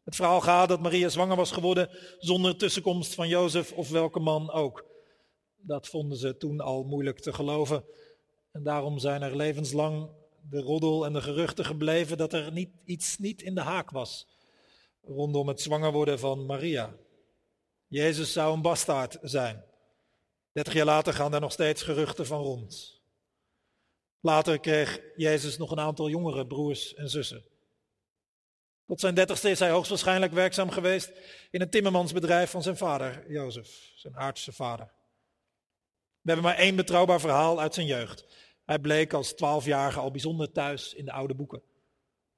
Het 0.05 0.17
verhaal 0.17 0.41
gaat 0.41 0.69
dat 0.69 0.81
Maria 0.81 1.09
zwanger 1.09 1.37
was 1.37 1.51
geworden 1.51 1.91
zonder 2.19 2.57
tussenkomst 2.57 3.15
van 3.15 3.29
Jozef 3.29 3.73
of 3.73 3.91
welke 3.91 4.21
man 4.21 4.51
ook. 4.51 4.85
Dat 5.57 5.89
vonden 5.89 6.19
ze 6.19 6.37
toen 6.37 6.61
al 6.61 6.85
moeilijk 6.85 7.21
te 7.21 7.33
geloven. 7.33 7.85
En 8.53 8.63
daarom 8.63 8.99
zijn 8.99 9.23
er 9.23 9.37
levenslang 9.37 10.11
de 10.51 10.61
roddel 10.61 11.05
en 11.05 11.13
de 11.13 11.23
geruchten 11.23 11.65
gebleven 11.65 12.17
dat 12.17 12.33
er 12.33 12.53
niet, 12.53 12.71
iets 12.85 13.19
niet 13.19 13.43
in 13.43 13.55
de 13.55 13.61
haak 13.61 13.91
was 13.91 14.27
rondom 15.07 15.49
het 15.49 15.61
zwanger 15.61 15.93
worden 15.93 16.19
van 16.19 16.47
Maria. 16.47 16.97
Jezus 17.87 18.33
zou 18.33 18.55
een 18.55 18.63
bastaard 18.63 19.19
zijn. 19.23 19.65
Dertig 20.53 20.75
jaar 20.75 20.85
later 20.85 21.13
gaan 21.13 21.31
daar 21.31 21.41
nog 21.41 21.53
steeds 21.53 21.83
geruchten 21.83 22.27
van 22.27 22.43
rond. 22.43 22.94
Later 24.25 24.61
kreeg 24.61 25.01
Jezus 25.17 25.57
nog 25.57 25.71
een 25.71 25.81
aantal 25.81 26.09
jongere 26.09 26.47
broers 26.47 26.95
en 26.95 27.09
zussen. 27.09 27.45
Tot 28.87 29.01
zijn 29.01 29.15
dertigste 29.15 29.51
is 29.51 29.59
hij 29.59 29.71
hoogstwaarschijnlijk 29.71 30.33
werkzaam 30.33 30.71
geweest 30.71 31.13
in 31.51 31.61
het 31.61 31.71
timmermansbedrijf 31.71 32.51
van 32.51 32.63
zijn 32.63 32.77
vader, 32.77 33.31
Jozef, 33.31 33.93
zijn 33.95 34.17
aardse 34.17 34.53
vader. 34.53 34.87
We 36.21 36.31
hebben 36.31 36.45
maar 36.45 36.57
één 36.57 36.77
betrouwbaar 36.77 37.21
verhaal 37.21 37.61
uit 37.61 37.75
zijn 37.75 37.87
jeugd. 37.87 38.27
Hij 38.65 38.79
bleek 38.79 39.13
als 39.13 39.33
twaalfjarige 39.33 39.99
al 39.99 40.11
bijzonder 40.11 40.53
thuis 40.53 40.95
in 40.95 41.05
de 41.05 41.13
oude 41.13 41.35
boeken, 41.35 41.63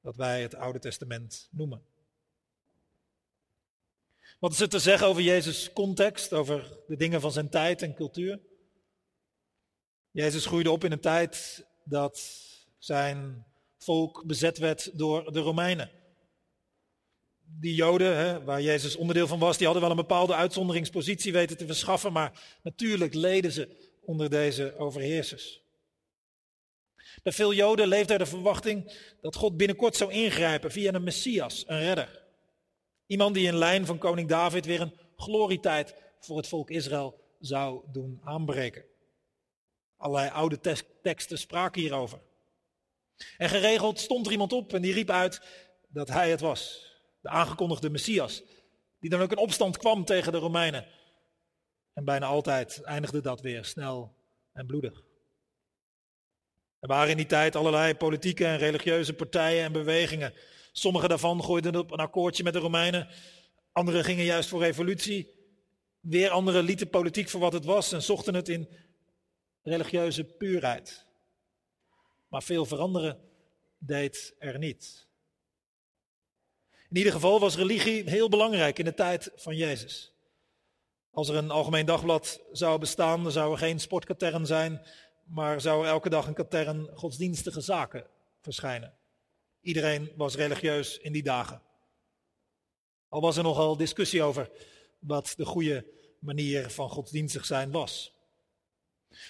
dat 0.02 0.16
wij 0.16 0.42
het 0.42 0.54
Oude 0.54 0.78
Testament 0.78 1.48
noemen. 1.50 1.84
Wat 4.38 4.52
is 4.52 4.60
er 4.60 4.68
te 4.68 4.78
zeggen 4.78 5.06
over 5.06 5.22
Jezus' 5.22 5.72
context, 5.72 6.32
over 6.32 6.78
de 6.86 6.96
dingen 6.96 7.20
van 7.20 7.32
zijn 7.32 7.48
tijd 7.48 7.82
en 7.82 7.94
cultuur? 7.94 8.40
Jezus 10.10 10.46
groeide 10.46 10.70
op 10.70 10.84
in 10.84 10.92
een 10.92 11.00
tijd 11.00 11.64
dat 11.88 12.20
zijn 12.78 13.46
volk 13.78 14.22
bezet 14.26 14.58
werd 14.58 14.98
door 14.98 15.32
de 15.32 15.40
Romeinen. 15.40 15.90
Die 17.60 17.74
Joden, 17.74 18.16
hè, 18.16 18.44
waar 18.44 18.62
Jezus 18.62 18.96
onderdeel 18.96 19.26
van 19.26 19.38
was, 19.38 19.56
die 19.56 19.66
hadden 19.66 19.84
wel 19.84 19.92
een 19.92 20.00
bepaalde 20.00 20.34
uitzonderingspositie 20.34 21.32
weten 21.32 21.56
te 21.56 21.66
verschaffen, 21.66 22.12
maar 22.12 22.58
natuurlijk 22.62 23.14
leden 23.14 23.52
ze 23.52 23.90
onder 24.00 24.30
deze 24.30 24.78
overheersers. 24.78 25.60
Bij 27.22 27.32
veel 27.32 27.52
Joden 27.52 27.88
leefde 27.88 28.12
er 28.12 28.18
de 28.18 28.26
verwachting 28.26 28.92
dat 29.20 29.36
God 29.36 29.56
binnenkort 29.56 29.96
zou 29.96 30.12
ingrijpen 30.12 30.72
via 30.72 30.92
een 30.92 31.04
Messias, 31.04 31.64
een 31.66 31.80
redder. 31.80 32.22
Iemand 33.06 33.34
die 33.34 33.46
in 33.46 33.56
lijn 33.56 33.86
van 33.86 33.98
koning 33.98 34.28
David 34.28 34.66
weer 34.66 34.80
een 34.80 34.98
glorietijd 35.16 35.94
voor 36.20 36.36
het 36.36 36.48
volk 36.48 36.70
Israël 36.70 37.20
zou 37.40 37.80
doen 37.92 38.20
aanbreken. 38.24 38.84
Allerlei 39.96 40.30
oude 40.30 40.60
teksten 41.02 41.38
spraken 41.38 41.80
hierover. 41.80 42.18
En 43.36 43.48
geregeld 43.48 44.00
stond 44.00 44.26
er 44.26 44.32
iemand 44.32 44.52
op 44.52 44.74
en 44.74 44.82
die 44.82 44.92
riep 44.92 45.10
uit 45.10 45.40
dat 45.88 46.08
hij 46.08 46.30
het 46.30 46.40
was. 46.40 46.90
De 47.20 47.28
aangekondigde 47.28 47.90
Messias. 47.90 48.42
Die 49.00 49.10
dan 49.10 49.20
ook 49.20 49.30
in 49.30 49.38
opstand 49.38 49.76
kwam 49.76 50.04
tegen 50.04 50.32
de 50.32 50.38
Romeinen. 50.38 50.86
En 51.92 52.04
bijna 52.04 52.26
altijd 52.26 52.82
eindigde 52.82 53.20
dat 53.20 53.40
weer 53.40 53.64
snel 53.64 54.16
en 54.52 54.66
bloedig. 54.66 55.02
Er 56.80 56.88
waren 56.88 57.10
in 57.10 57.16
die 57.16 57.26
tijd 57.26 57.56
allerlei 57.56 57.94
politieke 57.94 58.44
en 58.44 58.58
religieuze 58.58 59.14
partijen 59.14 59.64
en 59.64 59.72
bewegingen 59.72 60.34
Sommige 60.78 61.08
daarvan 61.08 61.44
gooiden 61.44 61.76
op 61.76 61.90
een 61.90 61.98
akkoordje 61.98 62.42
met 62.42 62.52
de 62.52 62.58
Romeinen. 62.58 63.08
Anderen 63.72 64.04
gingen 64.04 64.24
juist 64.24 64.48
voor 64.48 64.60
revolutie. 64.60 65.30
Weer 66.00 66.30
anderen 66.30 66.64
lieten 66.64 66.90
politiek 66.90 67.28
voor 67.28 67.40
wat 67.40 67.52
het 67.52 67.64
was 67.64 67.92
en 67.92 68.02
zochten 68.02 68.34
het 68.34 68.48
in 68.48 68.68
religieuze 69.66 70.24
puurheid. 70.24 71.06
Maar 72.28 72.42
veel 72.42 72.64
veranderen 72.64 73.20
deed 73.78 74.34
er 74.38 74.58
niet. 74.58 75.06
In 76.88 76.96
ieder 76.96 77.12
geval 77.12 77.40
was 77.40 77.56
religie 77.56 78.10
heel 78.10 78.28
belangrijk 78.28 78.78
in 78.78 78.84
de 78.84 78.94
tijd 78.94 79.30
van 79.34 79.56
Jezus. 79.56 80.12
Als 81.10 81.28
er 81.28 81.34
een 81.36 81.50
algemeen 81.50 81.86
dagblad 81.86 82.40
zou 82.52 82.78
bestaan, 82.78 83.22
dan 83.22 83.32
zou 83.32 83.52
er 83.52 83.58
geen 83.58 83.80
sportkatern 83.80 84.46
zijn, 84.46 84.86
maar 85.24 85.60
zou 85.60 85.86
elke 85.86 86.08
dag 86.08 86.26
een 86.26 86.34
katern 86.34 86.90
godsdienstige 86.94 87.60
zaken 87.60 88.06
verschijnen. 88.40 88.94
Iedereen 89.60 90.12
was 90.16 90.34
religieus 90.34 90.98
in 90.98 91.12
die 91.12 91.22
dagen. 91.22 91.62
Al 93.08 93.20
was 93.20 93.36
er 93.36 93.42
nogal 93.42 93.76
discussie 93.76 94.22
over 94.22 94.50
wat 94.98 95.34
de 95.36 95.44
goede 95.44 95.86
manier 96.20 96.70
van 96.70 96.88
godsdienstig 96.88 97.46
zijn 97.46 97.70
was. 97.70 98.15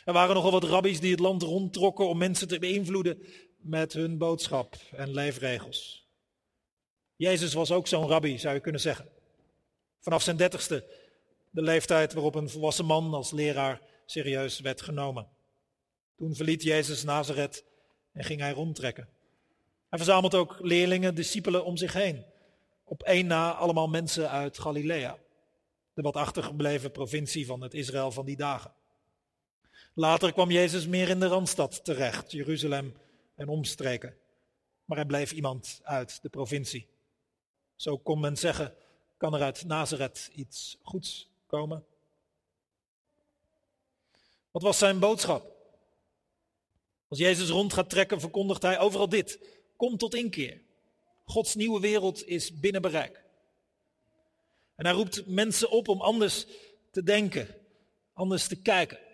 Er 0.04 0.12
waren 0.12 0.34
nogal 0.34 0.50
wat 0.50 0.64
rabbies 0.64 1.00
die 1.00 1.10
het 1.10 1.20
land 1.20 1.42
rondtrokken 1.42 2.08
om 2.08 2.18
mensen 2.18 2.48
te 2.48 2.58
beïnvloeden 2.58 3.22
met 3.56 3.92
hun 3.92 4.18
boodschap 4.18 4.76
en 4.90 5.14
leefregels. 5.14 6.08
Jezus 7.16 7.52
was 7.52 7.70
ook 7.70 7.86
zo'n 7.86 8.08
rabbi, 8.08 8.38
zou 8.38 8.54
je 8.54 8.60
kunnen 8.60 8.80
zeggen. 8.80 9.08
Vanaf 10.00 10.22
zijn 10.22 10.36
dertigste, 10.36 10.84
de 11.50 11.62
leeftijd 11.62 12.12
waarop 12.12 12.34
een 12.34 12.50
volwassen 12.50 12.84
man 12.84 13.14
als 13.14 13.30
leraar 13.30 13.80
serieus 14.06 14.60
werd 14.60 14.82
genomen. 14.82 15.28
Toen 16.16 16.34
verliet 16.34 16.62
Jezus 16.62 17.02
Nazareth 17.02 17.64
en 18.12 18.24
ging 18.24 18.40
hij 18.40 18.52
rondtrekken. 18.52 19.08
Hij 19.88 19.98
verzamelt 19.98 20.34
ook 20.34 20.56
leerlingen, 20.60 21.14
discipelen 21.14 21.64
om 21.64 21.76
zich 21.76 21.92
heen. 21.92 22.24
Op 22.84 23.02
één 23.02 23.26
na 23.26 23.52
allemaal 23.52 23.88
mensen 23.88 24.30
uit 24.30 24.58
Galilea, 24.58 25.18
de 25.94 26.02
wat 26.02 26.16
achtergebleven 26.16 26.90
provincie 26.90 27.46
van 27.46 27.60
het 27.60 27.74
Israël 27.74 28.10
van 28.10 28.24
die 28.24 28.36
dagen. 28.36 28.72
Later 29.98 30.32
kwam 30.32 30.50
Jezus 30.50 30.86
meer 30.86 31.08
in 31.08 31.20
de 31.20 31.26
Randstad 31.26 31.84
terecht, 31.84 32.32
Jeruzalem 32.32 32.94
en 33.34 33.48
omstreken. 33.48 34.16
Maar 34.84 34.96
hij 34.96 35.06
bleef 35.06 35.32
iemand 35.32 35.80
uit 35.82 36.22
de 36.22 36.28
provincie. 36.28 36.88
Zo 37.76 37.98
kon 37.98 38.20
men 38.20 38.36
zeggen, 38.36 38.74
kan 39.16 39.34
er 39.34 39.42
uit 39.42 39.64
Nazareth 39.64 40.30
iets 40.32 40.78
goeds 40.82 41.28
komen? 41.46 41.84
Wat 44.50 44.62
was 44.62 44.78
zijn 44.78 44.98
boodschap? 44.98 45.52
Als 47.08 47.18
Jezus 47.18 47.48
rond 47.48 47.72
gaat 47.72 47.90
trekken, 47.90 48.20
verkondigt 48.20 48.62
hij 48.62 48.78
overal 48.78 49.08
dit. 49.08 49.38
Kom 49.76 49.96
tot 49.96 50.14
inkeer. 50.14 50.60
Gods 51.24 51.54
nieuwe 51.54 51.80
wereld 51.80 52.26
is 52.26 52.58
binnen 52.60 52.82
bereik. 52.82 53.24
En 54.74 54.84
hij 54.84 54.94
roept 54.94 55.26
mensen 55.26 55.70
op 55.70 55.88
om 55.88 56.00
anders 56.00 56.46
te 56.90 57.02
denken, 57.02 57.54
anders 58.12 58.46
te 58.46 58.56
kijken. 58.56 59.04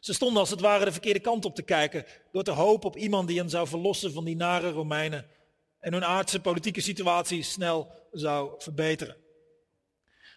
Ze 0.00 0.12
stonden 0.12 0.40
als 0.40 0.50
het 0.50 0.60
ware 0.60 0.84
de 0.84 0.92
verkeerde 0.92 1.20
kant 1.20 1.44
op 1.44 1.54
te 1.54 1.62
kijken, 1.62 2.06
door 2.32 2.42
te 2.42 2.50
hopen 2.50 2.88
op 2.88 2.96
iemand 2.96 3.28
die 3.28 3.38
hen 3.38 3.50
zou 3.50 3.68
verlossen 3.68 4.12
van 4.12 4.24
die 4.24 4.36
nare 4.36 4.70
Romeinen 4.70 5.26
en 5.78 5.92
hun 5.92 6.04
aardse 6.04 6.40
politieke 6.40 6.80
situatie 6.80 7.42
snel 7.42 7.92
zou 8.12 8.54
verbeteren. 8.58 9.16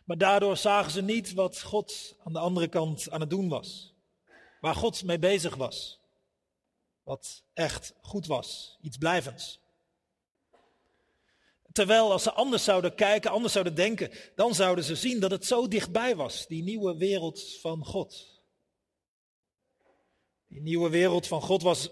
Maar 0.06 0.18
daardoor 0.18 0.58
zagen 0.58 0.92
ze 0.92 1.02
niet 1.02 1.34
wat 1.34 1.62
God 1.62 2.16
aan 2.24 2.34
de 2.34 2.40
andere 2.40 2.68
kant 2.68 3.10
aan 3.10 3.20
het 3.20 3.30
doen 3.30 3.50
was, 3.50 3.94
waar 4.62 4.76
God 4.76 5.04
mee 5.04 5.20
bezig 5.20 5.56
was 5.56 6.02
wat 7.04 7.44
echt 7.54 7.94
goed 8.02 8.28
was, 8.28 8.78
iets 8.82 8.98
blijvends. 8.98 9.62
Terwijl 11.72 12.12
als 12.12 12.24
ze 12.24 12.32
anders 12.32 12.64
zouden 12.64 12.96
kijken, 12.96 13.32
anders 13.32 13.54
zouden 13.54 13.76
denken, 13.76 14.12
dan 14.36 14.56
zouden 14.56 14.84
ze 14.84 14.96
zien 14.96 15.20
dat 15.20 15.32
het 15.32 15.46
zo 15.46 15.68
dichtbij 15.68 16.16
was, 16.16 16.48
die 16.48 16.64
nieuwe 16.64 16.98
wereld 16.98 17.58
van 17.62 17.86
God. 17.86 18.33
Die 20.54 20.62
nieuwe 20.62 20.90
wereld 20.90 21.28
van 21.28 21.42
God 21.42 21.62
was 21.62 21.90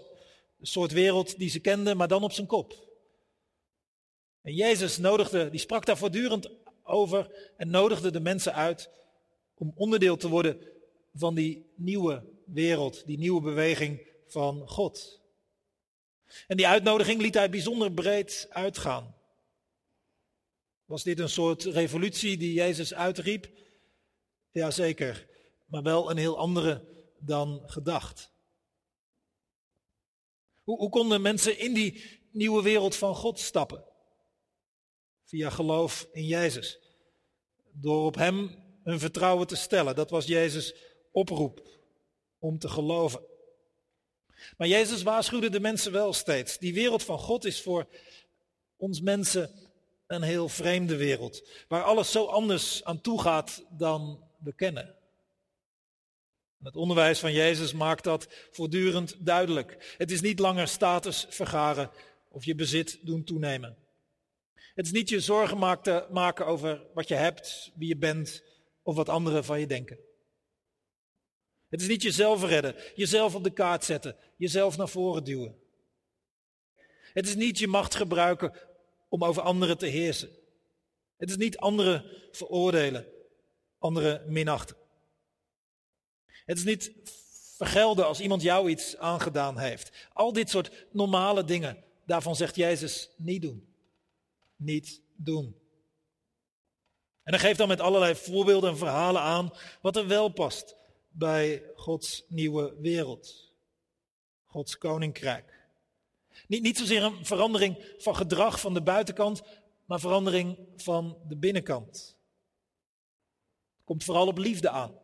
een 0.58 0.66
soort 0.66 0.92
wereld 0.92 1.38
die 1.38 1.48
ze 1.48 1.60
kenden, 1.60 1.96
maar 1.96 2.08
dan 2.08 2.22
op 2.22 2.32
zijn 2.32 2.46
kop. 2.46 2.88
En 4.42 4.54
Jezus 4.54 4.98
nodigde, 4.98 5.50
die 5.50 5.60
sprak 5.60 5.86
daar 5.86 5.96
voortdurend 5.96 6.50
over 6.82 7.50
en 7.56 7.70
nodigde 7.70 8.10
de 8.10 8.20
mensen 8.20 8.54
uit 8.54 8.90
om 9.54 9.72
onderdeel 9.74 10.16
te 10.16 10.28
worden 10.28 10.68
van 11.12 11.34
die 11.34 11.72
nieuwe 11.76 12.24
wereld, 12.46 13.06
die 13.06 13.18
nieuwe 13.18 13.40
beweging 13.40 14.06
van 14.26 14.68
God. 14.68 15.20
En 16.46 16.56
die 16.56 16.66
uitnodiging 16.66 17.20
liet 17.20 17.34
hij 17.34 17.50
bijzonder 17.50 17.92
breed 17.92 18.46
uitgaan. 18.50 19.16
Was 20.84 21.02
dit 21.02 21.18
een 21.18 21.28
soort 21.28 21.62
revolutie 21.62 22.36
die 22.36 22.52
Jezus 22.52 22.94
uitriep? 22.94 23.50
Jazeker, 24.50 25.26
maar 25.66 25.82
wel 25.82 26.10
een 26.10 26.16
heel 26.16 26.38
andere 26.38 26.84
dan 27.18 27.62
gedacht. 27.66 28.31
Hoe, 30.62 30.88
konden 30.88 31.22
mensen 31.22 31.58
in 31.58 31.74
die 31.74 32.20
nieuwe 32.30 32.62
wereld 32.62 32.96
van 32.96 33.14
God 33.14 33.38
stappen? 33.38 33.84
Via 35.24 35.50
geloof 35.50 36.08
in 36.12 36.24
Jezus. 36.24 36.78
Door 37.72 38.04
op 38.04 38.14
Hem 38.14 38.50
hun 38.84 38.98
vertrouwen 38.98 39.46
te 39.46 39.56
stellen. 39.56 39.94
Dat 39.94 40.10
was 40.10 40.26
Jezus' 40.26 40.74
oproep 41.10 41.68
om 42.38 42.58
te 42.58 42.68
geloven. 42.68 43.20
Maar 44.56 44.68
Jezus 44.68 45.02
waarschuwde 45.02 45.50
de 45.50 45.60
mensen 45.60 45.92
wel 45.92 46.12
steeds. 46.12 46.58
Die 46.58 46.74
wereld 46.74 47.02
van 47.02 47.18
God 47.18 47.44
is 47.44 47.62
voor 47.62 47.86
ons 48.76 49.00
mensen 49.00 49.50
een 50.06 50.22
heel 50.22 50.48
vreemde 50.48 50.96
wereld. 50.96 51.48
Waar 51.68 51.82
alles 51.82 52.10
zo 52.10 52.24
anders 52.24 52.84
aan 52.84 53.00
toe 53.00 53.20
gaat 53.20 53.64
dan 53.70 54.24
we 54.38 54.52
kennen. 54.52 55.01
Het 56.62 56.76
onderwijs 56.76 57.18
van 57.18 57.32
Jezus 57.32 57.72
maakt 57.72 58.04
dat 58.04 58.28
voortdurend 58.50 59.16
duidelijk. 59.26 59.94
Het 59.98 60.10
is 60.10 60.20
niet 60.20 60.38
langer 60.38 60.68
status 60.68 61.26
vergaren 61.28 61.90
of 62.28 62.44
je 62.44 62.54
bezit 62.54 62.98
doen 63.02 63.24
toenemen. 63.24 63.76
Het 64.54 64.86
is 64.86 64.92
niet 64.92 65.08
je 65.08 65.20
zorgen 65.20 65.58
maken 66.10 66.46
over 66.46 66.86
wat 66.94 67.08
je 67.08 67.14
hebt, 67.14 67.72
wie 67.74 67.88
je 67.88 67.96
bent 67.96 68.42
of 68.82 68.96
wat 68.96 69.08
anderen 69.08 69.44
van 69.44 69.60
je 69.60 69.66
denken. 69.66 69.98
Het 71.68 71.80
is 71.80 71.88
niet 71.88 72.02
jezelf 72.02 72.44
redden, 72.44 72.74
jezelf 72.94 73.34
op 73.34 73.44
de 73.44 73.52
kaart 73.52 73.84
zetten, 73.84 74.16
jezelf 74.36 74.76
naar 74.76 74.88
voren 74.88 75.24
duwen. 75.24 75.60
Het 77.12 77.26
is 77.26 77.34
niet 77.34 77.58
je 77.58 77.66
macht 77.66 77.94
gebruiken 77.94 78.52
om 79.08 79.24
over 79.24 79.42
anderen 79.42 79.78
te 79.78 79.86
heersen. 79.86 80.30
Het 81.16 81.30
is 81.30 81.36
niet 81.36 81.56
anderen 81.56 82.04
veroordelen, 82.30 83.06
anderen 83.78 84.32
minachten. 84.32 84.81
Het 86.44 86.58
is 86.58 86.64
niet 86.64 86.92
vergelden 87.56 88.06
als 88.06 88.20
iemand 88.20 88.42
jou 88.42 88.70
iets 88.70 88.96
aangedaan 88.96 89.58
heeft. 89.58 90.08
Al 90.12 90.32
dit 90.32 90.50
soort 90.50 90.86
normale 90.92 91.44
dingen, 91.44 91.84
daarvan 92.06 92.36
zegt 92.36 92.56
Jezus 92.56 93.10
niet 93.16 93.42
doen. 93.42 93.74
Niet 94.56 95.00
doen. 95.16 95.56
En 97.22 97.32
hij 97.32 97.38
geeft 97.38 97.58
dan 97.58 97.68
met 97.68 97.80
allerlei 97.80 98.14
voorbeelden 98.14 98.70
en 98.70 98.76
verhalen 98.76 99.22
aan 99.22 99.50
wat 99.80 99.96
er 99.96 100.06
wel 100.06 100.28
past 100.28 100.76
bij 101.10 101.62
Gods 101.76 102.24
nieuwe 102.28 102.74
wereld. 102.80 103.52
Gods 104.44 104.78
koninkrijk. 104.78 105.60
Niet, 106.46 106.62
niet 106.62 106.78
zozeer 106.78 107.02
een 107.02 107.26
verandering 107.26 107.94
van 107.98 108.16
gedrag 108.16 108.60
van 108.60 108.74
de 108.74 108.82
buitenkant, 108.82 109.42
maar 109.84 110.00
verandering 110.00 110.58
van 110.76 111.18
de 111.28 111.36
binnenkant. 111.36 112.16
Het 113.76 113.84
komt 113.84 114.04
vooral 114.04 114.26
op 114.26 114.38
liefde 114.38 114.70
aan. 114.70 115.01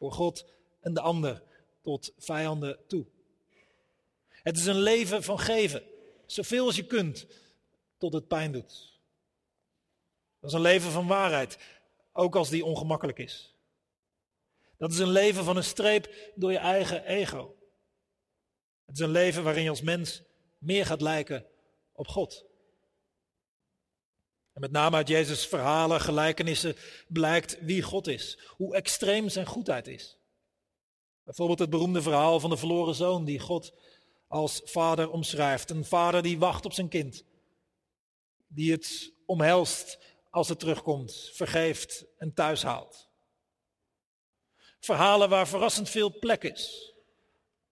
Voor 0.00 0.12
God 0.12 0.44
en 0.80 0.94
de 0.94 1.00
ander 1.00 1.42
tot 1.80 2.12
vijanden 2.18 2.78
toe. 2.86 3.06
Het 4.28 4.56
is 4.56 4.66
een 4.66 4.80
leven 4.80 5.22
van 5.22 5.38
geven. 5.38 5.82
Zoveel 6.26 6.66
als 6.66 6.76
je 6.76 6.86
kunt, 6.86 7.26
tot 7.98 8.12
het 8.12 8.28
pijn 8.28 8.52
doet. 8.52 8.98
Dat 10.40 10.50
is 10.50 10.56
een 10.56 10.62
leven 10.62 10.90
van 10.90 11.06
waarheid, 11.06 11.58
ook 12.12 12.36
als 12.36 12.48
die 12.48 12.64
ongemakkelijk 12.64 13.18
is. 13.18 13.54
Dat 14.76 14.92
is 14.92 14.98
een 14.98 15.10
leven 15.10 15.44
van 15.44 15.56
een 15.56 15.64
streep 15.64 16.32
door 16.34 16.52
je 16.52 16.58
eigen 16.58 17.04
ego. 17.04 17.56
Het 18.86 18.94
is 18.94 19.04
een 19.04 19.10
leven 19.10 19.42
waarin 19.42 19.62
je 19.62 19.70
als 19.70 19.82
mens 19.82 20.22
meer 20.58 20.86
gaat 20.86 21.00
lijken 21.00 21.46
op 21.92 22.08
God. 22.08 22.49
Met 24.60 24.70
name 24.70 24.96
uit 24.96 25.08
Jezus' 25.08 25.46
verhalen, 25.46 26.00
gelijkenissen 26.00 26.76
blijkt 27.08 27.58
wie 27.60 27.82
God 27.82 28.06
is, 28.06 28.38
hoe 28.46 28.74
extreem 28.74 29.28
zijn 29.28 29.46
goedheid 29.46 29.86
is. 29.86 30.18
Bijvoorbeeld 31.24 31.58
het 31.58 31.70
beroemde 31.70 32.02
verhaal 32.02 32.40
van 32.40 32.50
de 32.50 32.56
verloren 32.56 32.94
zoon 32.94 33.24
die 33.24 33.38
God 33.38 33.72
als 34.28 34.60
vader 34.64 35.10
omschrijft. 35.10 35.70
Een 35.70 35.84
vader 35.84 36.22
die 36.22 36.38
wacht 36.38 36.64
op 36.64 36.72
zijn 36.72 36.88
kind, 36.88 37.24
die 38.46 38.72
het 38.72 39.12
omhelst 39.26 39.98
als 40.30 40.48
het 40.48 40.58
terugkomt, 40.58 41.30
vergeeft 41.32 42.06
en 42.18 42.34
thuis 42.34 42.62
haalt. 42.62 43.08
Verhalen 44.80 45.28
waar 45.28 45.48
verrassend 45.48 45.88
veel 45.88 46.18
plek 46.18 46.42
is, 46.42 46.94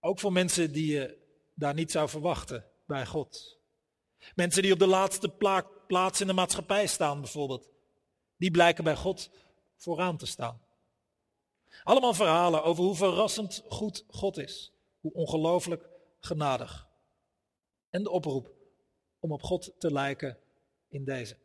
ook 0.01 0.21
voor 0.21 0.33
mensen 0.33 0.73
die 0.73 0.93
je 0.93 1.19
daar 1.55 1.75
niet 1.75 1.91
zou 1.91 2.09
verwachten 2.09 2.71
bij 2.87 3.07
God. 3.07 3.59
Mensen 4.35 4.63
die 4.63 4.73
op 4.73 4.79
de 4.79 4.87
laatste 4.87 5.29
plaats 5.89 6.21
in 6.21 6.27
de 6.27 6.33
maatschappij 6.33 6.87
staan 6.87 7.21
bijvoorbeeld. 7.21 7.69
Die 8.37 8.51
blijken 8.51 8.85
bij 8.85 8.97
God 8.97 9.31
vooraan 9.77 10.17
te 10.17 10.27
staan. 10.27 10.61
Allemaal 11.85 12.15
verhalen 12.15 12.63
over 12.63 12.85
hoe 12.85 12.95
verrassend 12.95 13.63
goed 13.69 14.05
God 14.09 14.37
is. 14.37 14.73
Hoe 15.01 15.13
ongelooflijk 15.13 15.89
genadig. 16.21 16.89
En 17.91 18.03
de 18.03 18.11
oproep 18.11 18.53
om 19.19 19.33
op 19.33 19.43
God 19.43 19.73
te 19.79 19.93
lijken 19.93 20.39
in 20.89 21.05
deze. 21.05 21.37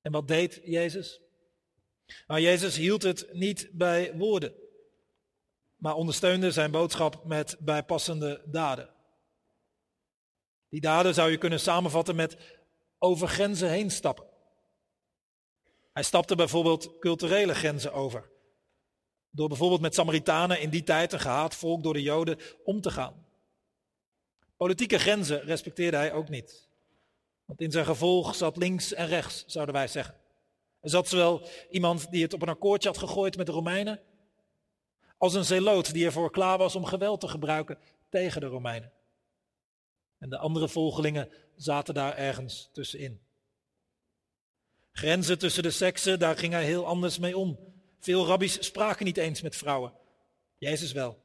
En 0.00 0.12
wat 0.12 0.28
deed 0.28 0.60
Jezus? 0.64 1.20
Nou, 2.26 2.40
Jezus 2.40 2.76
hield 2.76 3.02
het 3.02 3.32
niet 3.32 3.70
bij 3.72 4.16
woorden 4.16 4.54
maar 5.80 5.94
ondersteunde 5.94 6.50
zijn 6.50 6.70
boodschap 6.70 7.24
met 7.24 7.56
bijpassende 7.58 8.42
daden. 8.46 8.88
Die 10.70 10.80
daden 10.80 11.14
zou 11.14 11.30
je 11.30 11.38
kunnen 11.38 11.60
samenvatten 11.60 12.16
met 12.16 12.36
over 12.98 13.28
grenzen 13.28 13.70
heen 13.70 13.90
stappen. 13.90 14.26
Hij 15.92 16.02
stapte 16.02 16.36
bijvoorbeeld 16.36 16.98
culturele 16.98 17.54
grenzen 17.54 17.92
over. 17.92 18.30
Door 19.30 19.48
bijvoorbeeld 19.48 19.80
met 19.80 19.94
Samaritanen 19.94 20.60
in 20.60 20.70
die 20.70 20.82
tijd 20.82 21.12
een 21.12 21.20
gehaat 21.20 21.54
volk 21.54 21.82
door 21.82 21.92
de 21.92 22.02
Joden 22.02 22.38
om 22.64 22.80
te 22.80 22.90
gaan. 22.90 23.26
Politieke 24.56 24.98
grenzen 24.98 25.40
respecteerde 25.40 25.96
hij 25.96 26.12
ook 26.12 26.28
niet. 26.28 26.68
Want 27.44 27.60
in 27.60 27.70
zijn 27.70 27.84
gevolg 27.84 28.34
zat 28.34 28.56
links 28.56 28.92
en 28.92 29.06
rechts, 29.06 29.44
zouden 29.46 29.74
wij 29.74 29.88
zeggen. 29.88 30.14
Er 30.80 30.90
zat 30.90 31.08
zowel 31.08 31.42
iemand 31.70 32.10
die 32.10 32.22
het 32.22 32.32
op 32.32 32.42
een 32.42 32.48
akkoordje 32.48 32.88
had 32.88 32.98
gegooid 32.98 33.36
met 33.36 33.46
de 33.46 33.52
Romeinen, 33.52 34.00
als 35.18 35.34
een 35.34 35.44
zeloot 35.44 35.92
die 35.92 36.04
ervoor 36.04 36.30
klaar 36.30 36.58
was 36.58 36.76
om 36.76 36.84
geweld 36.84 37.20
te 37.20 37.28
gebruiken 37.28 37.78
tegen 38.08 38.40
de 38.40 38.46
Romeinen. 38.46 38.92
En 40.20 40.30
de 40.30 40.38
andere 40.38 40.68
volgelingen 40.68 41.28
zaten 41.56 41.94
daar 41.94 42.16
ergens 42.16 42.70
tussenin. 42.72 43.20
Grenzen 44.92 45.38
tussen 45.38 45.62
de 45.62 45.70
seksen, 45.70 46.18
daar 46.18 46.36
ging 46.36 46.52
hij 46.52 46.64
heel 46.64 46.86
anders 46.86 47.18
mee 47.18 47.36
om. 47.36 47.58
Veel 47.98 48.26
rabbies 48.26 48.64
spraken 48.64 49.04
niet 49.04 49.16
eens 49.16 49.42
met 49.42 49.56
vrouwen. 49.56 49.92
Jezus 50.58 50.92
wel. 50.92 51.18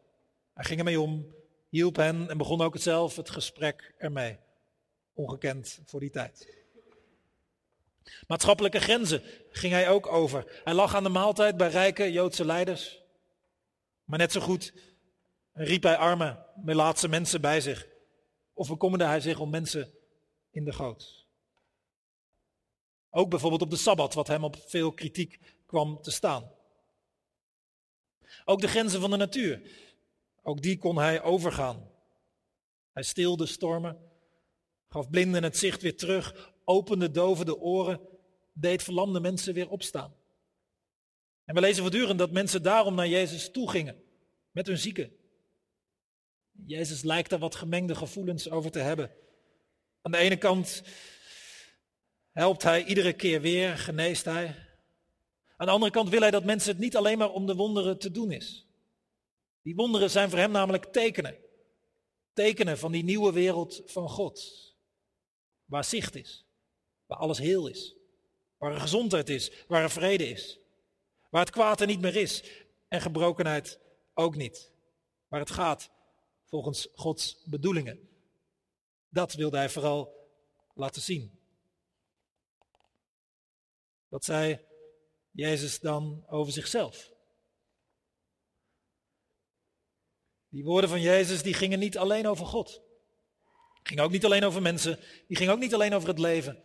Hij 0.54 0.64
ging 0.64 0.80
ermee 0.80 1.00
om, 1.00 1.36
hielp 1.70 1.96
hen 1.96 2.30
en 2.30 2.38
begon 2.38 2.62
ook 2.62 2.78
zelf 2.78 3.16
het 3.16 3.30
gesprek 3.30 3.94
ermee. 3.98 4.38
Ongekend 5.14 5.82
voor 5.86 6.00
die 6.00 6.10
tijd. 6.10 6.64
Maatschappelijke 8.28 8.80
grenzen 8.80 9.22
ging 9.50 9.74
hij 9.74 9.90
ook 9.90 10.08
over. 10.08 10.62
Hij 10.64 10.74
lag 10.74 10.96
aan 10.96 11.04
de 11.04 11.10
maaltijd 11.10 11.58
bij 11.58 11.70
rijke 11.70 12.12
Joodse 12.12 12.46
leiders. 12.46 13.02
Maar 14.04 14.20
net 14.20 14.32
zo 14.32 14.40
goed 14.40 14.74
riep 15.54 15.84
hij 15.84 15.98
arme, 15.98 16.46
melaatse 16.64 17.08
mensen 17.08 17.42
bij 17.42 17.62
zich. 17.62 17.88
Of 18.58 18.68
bekommerde 18.68 19.06
hij 19.06 19.20
zich 19.20 19.40
om 19.40 19.50
mensen 19.50 19.94
in 20.50 20.66
de 20.66 20.74
goot. 20.74 21.28
Ook 23.10 23.30
bijvoorbeeld 23.30 23.62
op 23.62 23.70
de 23.70 23.76
Sabbat, 23.76 24.14
wat 24.14 24.28
hem 24.28 24.44
op 24.44 24.56
veel 24.68 24.94
kritiek 24.94 25.40
kwam 25.66 26.02
te 26.02 26.12
staan. 26.12 26.52
Ook 28.46 28.62
de 28.62 28.68
grenzen 28.68 29.02
van 29.02 29.12
de 29.12 29.18
natuur, 29.18 29.62
ook 30.42 30.62
die 30.62 30.78
kon 30.78 30.98
hij 30.98 31.22
overgaan. 31.22 31.92
Hij 32.92 33.04
stilde 33.04 33.46
stormen, 33.46 34.12
gaf 34.90 35.10
blinden 35.10 35.44
het 35.44 35.58
zicht 35.58 35.82
weer 35.82 35.98
terug, 35.98 36.54
opende 36.64 37.12
doven 37.12 37.46
de 37.46 37.58
oren, 37.58 38.02
deed 38.54 38.84
verlamde 38.84 39.20
mensen 39.20 39.54
weer 39.54 39.70
opstaan. 39.70 40.16
En 41.46 41.56
we 41.56 41.62
lezen 41.62 41.82
voortdurend 41.82 42.20
dat 42.20 42.32
mensen 42.32 42.64
daarom 42.64 42.96
naar 42.96 43.08
Jezus 43.08 43.52
toe 43.52 43.70
gingen, 43.70 44.04
met 44.52 44.68
hun 44.68 44.78
zieken. 44.78 45.25
Jezus 46.66 47.04
lijkt 47.04 47.30
daar 47.30 47.40
wat 47.40 47.56
gemengde 47.56 47.96
gevoelens 47.96 48.50
over 48.50 48.72
te 48.72 48.80
hebben. 48.80 49.12
Aan 50.02 50.12
de 50.12 50.18
ene 50.18 50.38
kant 50.38 50.84
helpt 52.32 52.64
hij 52.64 52.84
iedere 52.84 53.14
keer 53.14 53.42
weer, 53.42 53.78
geneest 53.78 54.26
hij. 54.26 54.46
Aan 55.58 55.68
de 55.68 55.74
andere 55.74 55.92
kant 55.92 56.10
wil 56.10 56.22
hij 56.22 56.32
dat 56.32 56.44
mensen 56.44 56.72
het 56.72 56.80
niet 56.80 56.96
alleen 56.96 57.18
maar 57.18 57.32
om 57.32 57.46
de 57.46 57.56
wonderen 57.56 58.00
te 58.00 58.12
doen 58.12 58.32
is. 58.32 58.68
Die 59.62 59.76
wonderen 59.76 60.10
zijn 60.10 60.30
voor 60.30 60.40
hem 60.40 60.52
namelijk 60.52 60.86
tekenen. 60.86 61.38
Tekenen 62.34 62.78
van 62.78 62.92
die 62.92 63.04
nieuwe 63.04 63.32
wereld 63.32 63.82
van 63.86 64.10
God. 64.10 64.74
Waar 65.66 65.84
zicht 65.84 66.16
is, 66.16 66.46
waar 67.06 67.18
alles 67.18 67.38
heel 67.38 67.68
is, 67.68 67.96
waar 68.58 68.74
er 68.74 68.80
gezondheid 68.80 69.30
is, 69.30 69.52
waar 69.68 69.82
er 69.82 69.90
vrede 69.90 70.30
is. 70.30 70.60
Waar 71.30 71.42
het 71.42 71.54
kwaad 71.54 71.82
er 71.82 71.88
niet 71.88 72.02
meer 72.02 72.16
is 72.16 72.44
en 72.88 73.02
gebrokenheid 73.02 73.80
ook 74.14 74.36
niet. 74.36 74.72
Waar 75.28 75.40
het 75.40 75.52
gaat 75.52 75.90
volgens 76.46 76.88
Gods 76.94 77.44
bedoelingen. 77.46 78.10
Dat 79.10 79.34
wilde 79.34 79.58
hij 79.58 79.70
vooral 79.70 80.30
laten 80.74 81.02
zien. 81.02 81.40
Wat 84.08 84.26
zei 84.26 84.60
Jezus 85.32 85.80
dan 85.80 86.24
over 86.28 86.54
zichzelf? 86.54 87.12
Die 90.50 90.64
woorden 90.64 90.90
van 90.90 91.02
Jezus 91.02 91.44
die 91.44 91.54
gingen 91.54 91.80
niet 91.80 91.98
alleen 91.98 92.28
over 92.28 92.46
God. 92.46 92.82
Gingen 93.84 94.04
ook 94.04 94.12
niet 94.12 94.26
alleen 94.26 94.44
over 94.44 94.62
mensen. 94.62 95.00
Die 95.28 95.38
gingen 95.38 95.54
ook 95.54 95.60
niet 95.60 95.74
alleen 95.74 95.94
over 95.94 96.08
het 96.08 96.20
leven. 96.20 96.64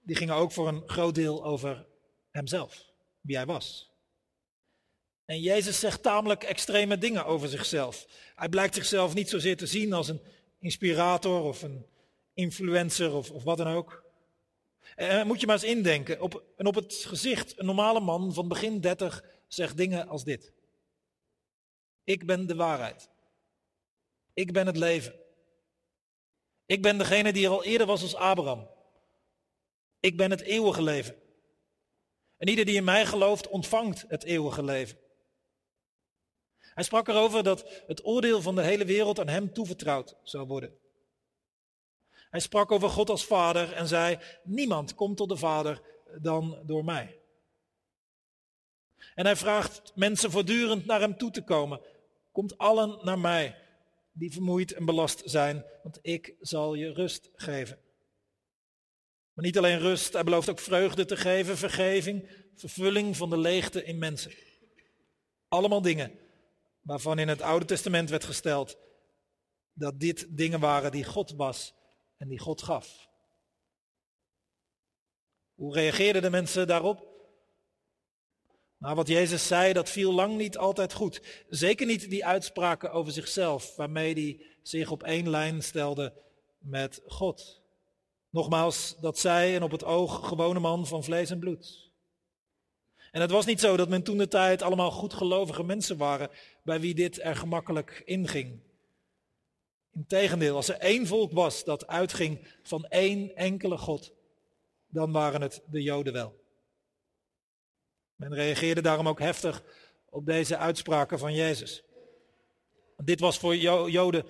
die 0.00 0.16
gingen 0.16 0.34
ook 0.34 0.52
voor 0.52 0.68
een 0.68 0.88
groot 0.88 1.14
deel 1.14 1.44
over 1.44 1.86
hemzelf, 2.30 2.92
wie 3.20 3.36
hij 3.36 3.46
was. 3.46 3.87
En 5.28 5.40
Jezus 5.40 5.80
zegt 5.80 6.02
tamelijk 6.02 6.42
extreme 6.42 6.98
dingen 6.98 7.26
over 7.26 7.48
zichzelf. 7.48 8.06
Hij 8.34 8.48
blijkt 8.48 8.74
zichzelf 8.74 9.14
niet 9.14 9.28
zozeer 9.28 9.56
te 9.56 9.66
zien 9.66 9.92
als 9.92 10.08
een 10.08 10.20
inspirator 10.58 11.42
of 11.42 11.62
een 11.62 11.86
influencer 12.34 13.14
of, 13.14 13.30
of 13.30 13.42
wat 13.42 13.56
dan 13.56 13.66
ook. 13.66 14.04
En 14.94 15.26
moet 15.26 15.40
je 15.40 15.46
maar 15.46 15.54
eens 15.54 15.64
indenken. 15.76 16.20
Op, 16.20 16.44
en 16.56 16.66
op 16.66 16.74
het 16.74 16.94
gezicht, 16.94 17.58
een 17.58 17.66
normale 17.66 18.00
man 18.00 18.34
van 18.34 18.48
begin 18.48 18.80
30 18.80 19.24
zegt 19.48 19.76
dingen 19.76 20.08
als 20.08 20.24
dit. 20.24 20.52
Ik 22.04 22.26
ben 22.26 22.46
de 22.46 22.54
waarheid. 22.54 23.08
Ik 24.34 24.52
ben 24.52 24.66
het 24.66 24.76
leven. 24.76 25.14
Ik 26.66 26.82
ben 26.82 26.98
degene 26.98 27.32
die 27.32 27.44
er 27.44 27.50
al 27.50 27.64
eerder 27.64 27.86
was 27.86 28.02
als 28.02 28.14
Abraham. 28.14 28.68
Ik 30.00 30.16
ben 30.16 30.30
het 30.30 30.40
eeuwige 30.40 30.82
leven. 30.82 31.16
En 32.36 32.48
ieder 32.48 32.64
die 32.64 32.76
in 32.76 32.84
mij 32.84 33.06
gelooft, 33.06 33.48
ontvangt 33.48 34.04
het 34.08 34.24
eeuwige 34.24 34.64
leven. 34.64 35.06
Hij 36.78 36.86
sprak 36.86 37.08
erover 37.08 37.42
dat 37.42 37.82
het 37.86 38.04
oordeel 38.06 38.42
van 38.42 38.54
de 38.54 38.62
hele 38.62 38.84
wereld 38.84 39.20
aan 39.20 39.28
hem 39.28 39.52
toevertrouwd 39.52 40.16
zou 40.22 40.46
worden. 40.46 40.78
Hij 42.10 42.40
sprak 42.40 42.72
over 42.72 42.88
God 42.88 43.10
als 43.10 43.24
Vader 43.24 43.72
en 43.72 43.86
zei: 43.86 44.18
Niemand 44.42 44.94
komt 44.94 45.16
tot 45.16 45.28
de 45.28 45.36
Vader 45.36 45.82
dan 46.20 46.62
door 46.66 46.84
mij. 46.84 47.18
En 49.14 49.24
hij 49.24 49.36
vraagt 49.36 49.92
mensen 49.94 50.30
voortdurend 50.30 50.86
naar 50.86 51.00
hem 51.00 51.16
toe 51.16 51.30
te 51.30 51.42
komen. 51.42 51.80
Komt 52.32 52.58
allen 52.58 52.98
naar 53.02 53.18
mij, 53.18 53.56
die 54.12 54.32
vermoeid 54.32 54.72
en 54.72 54.84
belast 54.84 55.22
zijn, 55.24 55.64
want 55.82 55.98
ik 56.02 56.34
zal 56.40 56.74
je 56.74 56.92
rust 56.92 57.30
geven. 57.34 57.78
Maar 59.32 59.44
niet 59.44 59.58
alleen 59.58 59.78
rust, 59.78 60.12
hij 60.12 60.24
belooft 60.24 60.50
ook 60.50 60.60
vreugde 60.60 61.04
te 61.04 61.16
geven, 61.16 61.56
vergeving, 61.56 62.30
vervulling 62.54 63.16
van 63.16 63.30
de 63.30 63.38
leegte 63.38 63.84
in 63.84 63.98
mensen. 63.98 64.32
Allemaal 65.48 65.82
dingen 65.82 66.26
waarvan 66.88 67.18
in 67.18 67.28
het 67.28 67.42
Oude 67.42 67.64
Testament 67.64 68.10
werd 68.10 68.24
gesteld 68.24 68.78
dat 69.72 70.00
dit 70.00 70.26
dingen 70.36 70.60
waren 70.60 70.90
die 70.90 71.04
God 71.04 71.30
was 71.36 71.74
en 72.16 72.28
die 72.28 72.38
God 72.38 72.62
gaf. 72.62 73.08
Hoe 75.54 75.74
reageerden 75.74 76.22
de 76.22 76.30
mensen 76.30 76.66
daarop? 76.66 77.06
Nou, 78.78 78.94
wat 78.94 79.08
Jezus 79.08 79.46
zei, 79.46 79.72
dat 79.72 79.88
viel 79.88 80.12
lang 80.12 80.36
niet 80.36 80.58
altijd 80.58 80.92
goed. 80.92 81.44
Zeker 81.48 81.86
niet 81.86 82.10
die 82.10 82.26
uitspraken 82.26 82.92
over 82.92 83.12
zichzelf, 83.12 83.76
waarmee 83.76 84.12
hij 84.12 84.46
zich 84.62 84.90
op 84.90 85.02
één 85.02 85.30
lijn 85.30 85.62
stelde 85.62 86.22
met 86.58 87.02
God. 87.06 87.62
Nogmaals, 88.30 88.96
dat 89.00 89.18
zij 89.18 89.56
een 89.56 89.62
op 89.62 89.70
het 89.70 89.84
oog 89.84 90.28
gewone 90.28 90.60
man 90.60 90.86
van 90.86 91.04
vlees 91.04 91.30
en 91.30 91.38
bloed. 91.38 91.88
En 93.10 93.20
het 93.20 93.30
was 93.30 93.46
niet 93.46 93.60
zo 93.60 93.76
dat 93.76 93.88
men 93.88 94.02
toen 94.02 94.18
de 94.18 94.28
tijd 94.28 94.62
allemaal 94.62 94.90
goedgelovige 94.90 95.64
mensen 95.64 95.96
waren 95.96 96.30
bij 96.68 96.80
wie 96.80 96.94
dit 96.94 97.20
er 97.22 97.36
gemakkelijk 97.36 98.02
inging. 98.04 98.60
Integendeel, 99.92 100.56
als 100.56 100.68
er 100.68 100.78
één 100.78 101.06
volk 101.06 101.32
was 101.32 101.64
dat 101.64 101.86
uitging 101.86 102.56
van 102.62 102.84
één 102.84 103.36
enkele 103.36 103.78
God, 103.78 104.12
dan 104.86 105.12
waren 105.12 105.40
het 105.40 105.62
de 105.66 105.82
Joden 105.82 106.12
wel. 106.12 106.44
Men 108.16 108.34
reageerde 108.34 108.80
daarom 108.80 109.08
ook 109.08 109.18
heftig 109.18 109.64
op 110.10 110.26
deze 110.26 110.56
uitspraken 110.56 111.18
van 111.18 111.34
Jezus. 111.34 111.82
Dit 112.96 113.20
was 113.20 113.38
voor 113.38 113.56
Joden 113.56 114.26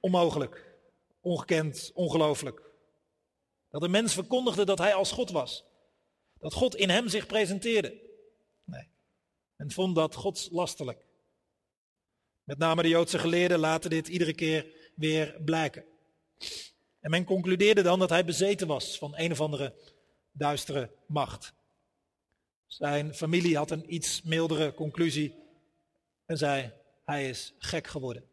onmogelijk, 0.00 0.78
ongekend, 1.20 1.90
ongelooflijk. 1.94 2.62
Dat 3.68 3.82
een 3.82 3.90
mens 3.90 4.14
verkondigde 4.14 4.64
dat 4.64 4.78
hij 4.78 4.94
als 4.94 5.12
God 5.12 5.30
was. 5.30 5.64
Dat 6.38 6.52
God 6.52 6.76
in 6.76 6.90
hem 6.90 7.08
zich 7.08 7.26
presenteerde. 7.26 8.00
Nee, 8.64 8.88
men 9.56 9.70
vond 9.70 9.94
dat 9.94 10.14
godslastelijk. 10.14 11.07
Met 12.48 12.58
name 12.58 12.82
de 12.82 12.88
Joodse 12.88 13.18
geleerden 13.18 13.58
laten 13.58 13.90
dit 13.90 14.08
iedere 14.08 14.34
keer 14.34 14.66
weer 14.94 15.36
blijken. 15.44 15.84
En 17.00 17.10
men 17.10 17.24
concludeerde 17.24 17.82
dan 17.82 17.98
dat 17.98 18.10
hij 18.10 18.24
bezeten 18.24 18.66
was 18.66 18.98
van 18.98 19.12
een 19.16 19.32
of 19.32 19.40
andere 19.40 19.74
duistere 20.32 20.90
macht. 21.06 21.52
Zijn 22.66 23.14
familie 23.14 23.56
had 23.56 23.70
een 23.70 23.94
iets 23.94 24.22
mildere 24.22 24.74
conclusie 24.74 25.34
en 26.26 26.38
zei: 26.38 26.72
hij 27.04 27.28
is 27.28 27.54
gek 27.58 27.86
geworden. 27.86 28.24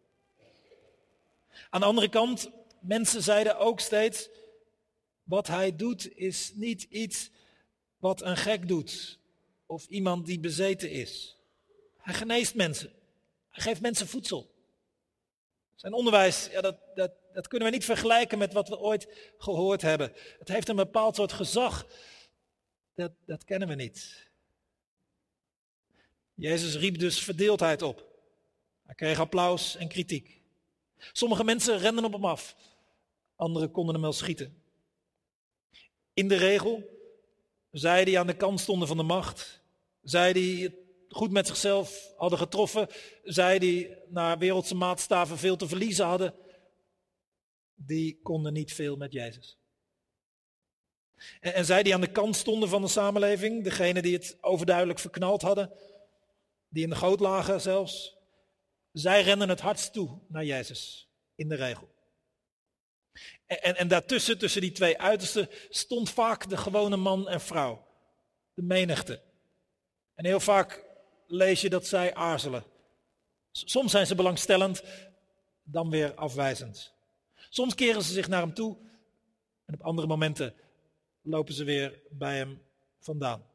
Aan 1.69 1.79
de 1.79 1.87
andere 1.87 2.09
kant, 2.09 2.49
mensen 2.79 3.23
zeiden 3.23 3.57
ook 3.57 3.79
steeds: 3.79 4.29
wat 5.23 5.47
hij 5.47 5.75
doet 5.75 6.17
is 6.17 6.51
niet 6.53 6.83
iets 6.83 7.29
wat 7.97 8.21
een 8.21 8.37
gek 8.37 8.67
doet 8.67 9.19
of 9.65 9.85
iemand 9.85 10.25
die 10.25 10.39
bezeten 10.39 10.91
is. 10.91 11.37
Hij 11.97 12.13
geneest 12.13 12.55
mensen. 12.55 13.03
Hij 13.55 13.63
geeft 13.63 13.81
mensen 13.81 14.07
voedsel. 14.07 14.53
Zijn 15.75 15.93
onderwijs, 15.93 16.47
ja, 16.51 16.61
dat, 16.61 16.77
dat, 16.95 17.11
dat 17.33 17.47
kunnen 17.47 17.67
we 17.67 17.73
niet 17.73 17.85
vergelijken 17.85 18.37
met 18.37 18.53
wat 18.53 18.69
we 18.69 18.79
ooit 18.79 19.33
gehoord 19.37 19.81
hebben. 19.81 20.13
Het 20.39 20.47
heeft 20.47 20.69
een 20.69 20.75
bepaald 20.75 21.15
soort 21.15 21.33
gezag. 21.33 21.87
Dat, 22.93 23.11
dat 23.25 23.43
kennen 23.43 23.67
we 23.67 23.75
niet. 23.75 24.29
Jezus 26.33 26.75
riep 26.75 26.99
dus 26.99 27.19
verdeeldheid 27.19 27.81
op. 27.81 28.05
Hij 28.85 28.95
kreeg 28.95 29.19
applaus 29.19 29.75
en 29.75 29.87
kritiek. 29.87 30.41
Sommige 30.97 31.43
mensen 31.43 31.77
renden 31.77 32.05
op 32.05 32.13
hem 32.13 32.25
af. 32.25 32.55
Anderen 33.35 33.71
konden 33.71 33.93
hem 33.93 34.03
wel 34.03 34.13
schieten. 34.13 34.63
In 36.13 36.27
de 36.27 36.35
regel, 36.37 36.99
zij 37.71 38.05
die 38.05 38.19
aan 38.19 38.27
de 38.27 38.35
kant 38.35 38.59
stonden 38.59 38.87
van 38.87 38.97
de 38.97 39.03
macht, 39.03 39.61
zij 40.01 40.33
die 40.33 40.63
het 40.63 40.84
goed 41.15 41.31
met 41.31 41.47
zichzelf 41.47 42.13
hadden 42.17 42.39
getroffen, 42.39 42.87
zij 43.23 43.59
die 43.59 43.95
naar 44.07 44.37
wereldse 44.37 44.75
maatstaven 44.75 45.37
veel 45.37 45.55
te 45.55 45.67
verliezen 45.67 46.05
hadden, 46.05 46.33
die 47.75 48.19
konden 48.21 48.53
niet 48.53 48.73
veel 48.73 48.95
met 48.95 49.11
Jezus. 49.11 49.57
En, 51.39 51.53
en 51.53 51.65
zij 51.65 51.83
die 51.83 51.93
aan 51.93 52.01
de 52.01 52.11
kant 52.11 52.35
stonden 52.35 52.69
van 52.69 52.81
de 52.81 52.87
samenleving, 52.87 53.63
degene 53.63 54.01
die 54.01 54.13
het 54.13 54.37
overduidelijk 54.41 54.99
verknald 54.99 55.41
hadden, 55.41 55.71
die 56.69 56.83
in 56.83 56.89
de 56.89 56.95
goot 56.95 57.19
lagen 57.19 57.61
zelfs, 57.61 58.17
zij 58.91 59.21
renden 59.21 59.49
het 59.49 59.59
hardst 59.59 59.93
toe 59.93 60.19
naar 60.27 60.45
Jezus, 60.45 61.09
in 61.35 61.49
de 61.49 61.55
regel. 61.55 61.93
En, 63.45 63.63
en, 63.63 63.75
en 63.75 63.87
daartussen, 63.87 64.37
tussen 64.37 64.61
die 64.61 64.71
twee 64.71 64.97
uitersten, 64.97 65.49
stond 65.69 66.09
vaak 66.09 66.49
de 66.49 66.57
gewone 66.57 66.97
man 66.97 67.27
en 67.27 67.41
vrouw, 67.41 67.87
de 68.53 68.61
menigte. 68.61 69.21
En 70.15 70.25
heel 70.25 70.39
vaak 70.39 70.84
lees 71.27 71.61
je 71.61 71.69
dat 71.69 71.87
zij 71.87 72.13
aarzelen. 72.13 72.63
Soms 73.51 73.91
zijn 73.91 74.07
ze 74.07 74.15
belangstellend, 74.15 74.83
dan 75.63 75.89
weer 75.89 76.13
afwijzend. 76.13 76.93
Soms 77.49 77.75
keren 77.75 78.01
ze 78.01 78.13
zich 78.13 78.27
naar 78.27 78.41
hem 78.41 78.53
toe 78.53 78.77
en 79.65 79.73
op 79.73 79.81
andere 79.81 80.07
momenten 80.07 80.53
lopen 81.21 81.53
ze 81.53 81.63
weer 81.63 82.01
bij 82.09 82.37
hem 82.37 82.61
vandaan. 82.99 83.45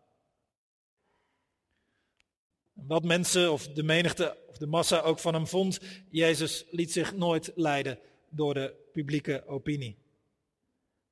Wat 2.73 3.05
mensen 3.05 3.53
of 3.53 3.69
de 3.69 3.83
menigte 3.83 4.37
of 4.49 4.59
de 4.59 4.67
massa 4.67 5.01
ook 5.01 5.19
van 5.19 5.35
hem 5.35 5.47
vond, 5.47 5.81
Jezus 6.11 6.65
liet 6.71 6.93
zich 6.93 7.15
nooit 7.15 7.53
leiden 7.55 7.99
door 8.29 8.55
de 8.55 8.75
publieke 8.93 9.47
opinie. 9.47 9.99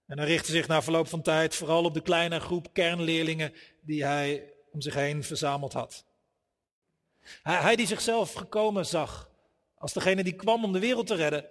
En 0.07 0.19
hij 0.19 0.27
richtte 0.27 0.51
zich 0.51 0.67
na 0.69 0.83
verloop 0.83 1.09
van 1.09 1.23
tijd 1.23 1.55
vooral 1.55 1.85
op 1.85 1.95
de 1.95 2.01
kleine 2.01 2.41
groep 2.41 2.73
kernleerlingen 2.73 3.53
die 3.81 4.05
hij 4.05 4.53
om 4.71 4.81
zich 4.81 4.95
heen 4.95 5.25
verzameld 5.25 5.73
had. 5.73 6.05
Hij, 7.43 7.77
die 7.77 7.87
zichzelf 7.87 8.33
gekomen 8.33 8.87
zag 8.87 9.31
als 9.75 9.93
degene 9.93 10.25
die 10.25 10.37
kwam 10.37 10.65
om 10.65 10.73
de 10.73 10.79
wereld 10.79 11.07
te 11.07 11.15
redden, 11.15 11.47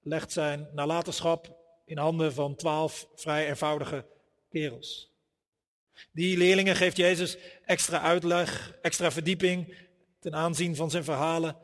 legt 0.00 0.32
zijn 0.32 0.68
nalatenschap 0.72 1.56
in 1.84 1.98
handen 1.98 2.34
van 2.34 2.54
twaalf 2.54 3.08
vrij 3.14 3.48
eenvoudige 3.48 4.06
kerels. 4.48 5.10
Die 6.12 6.36
leerlingen 6.36 6.76
geeft 6.76 6.96
Jezus 6.96 7.38
extra 7.64 8.00
uitleg, 8.00 8.78
extra 8.82 9.10
verdieping 9.10 9.76
ten 10.18 10.34
aanzien 10.34 10.76
van 10.76 10.90
zijn 10.90 11.04
verhalen 11.04 11.56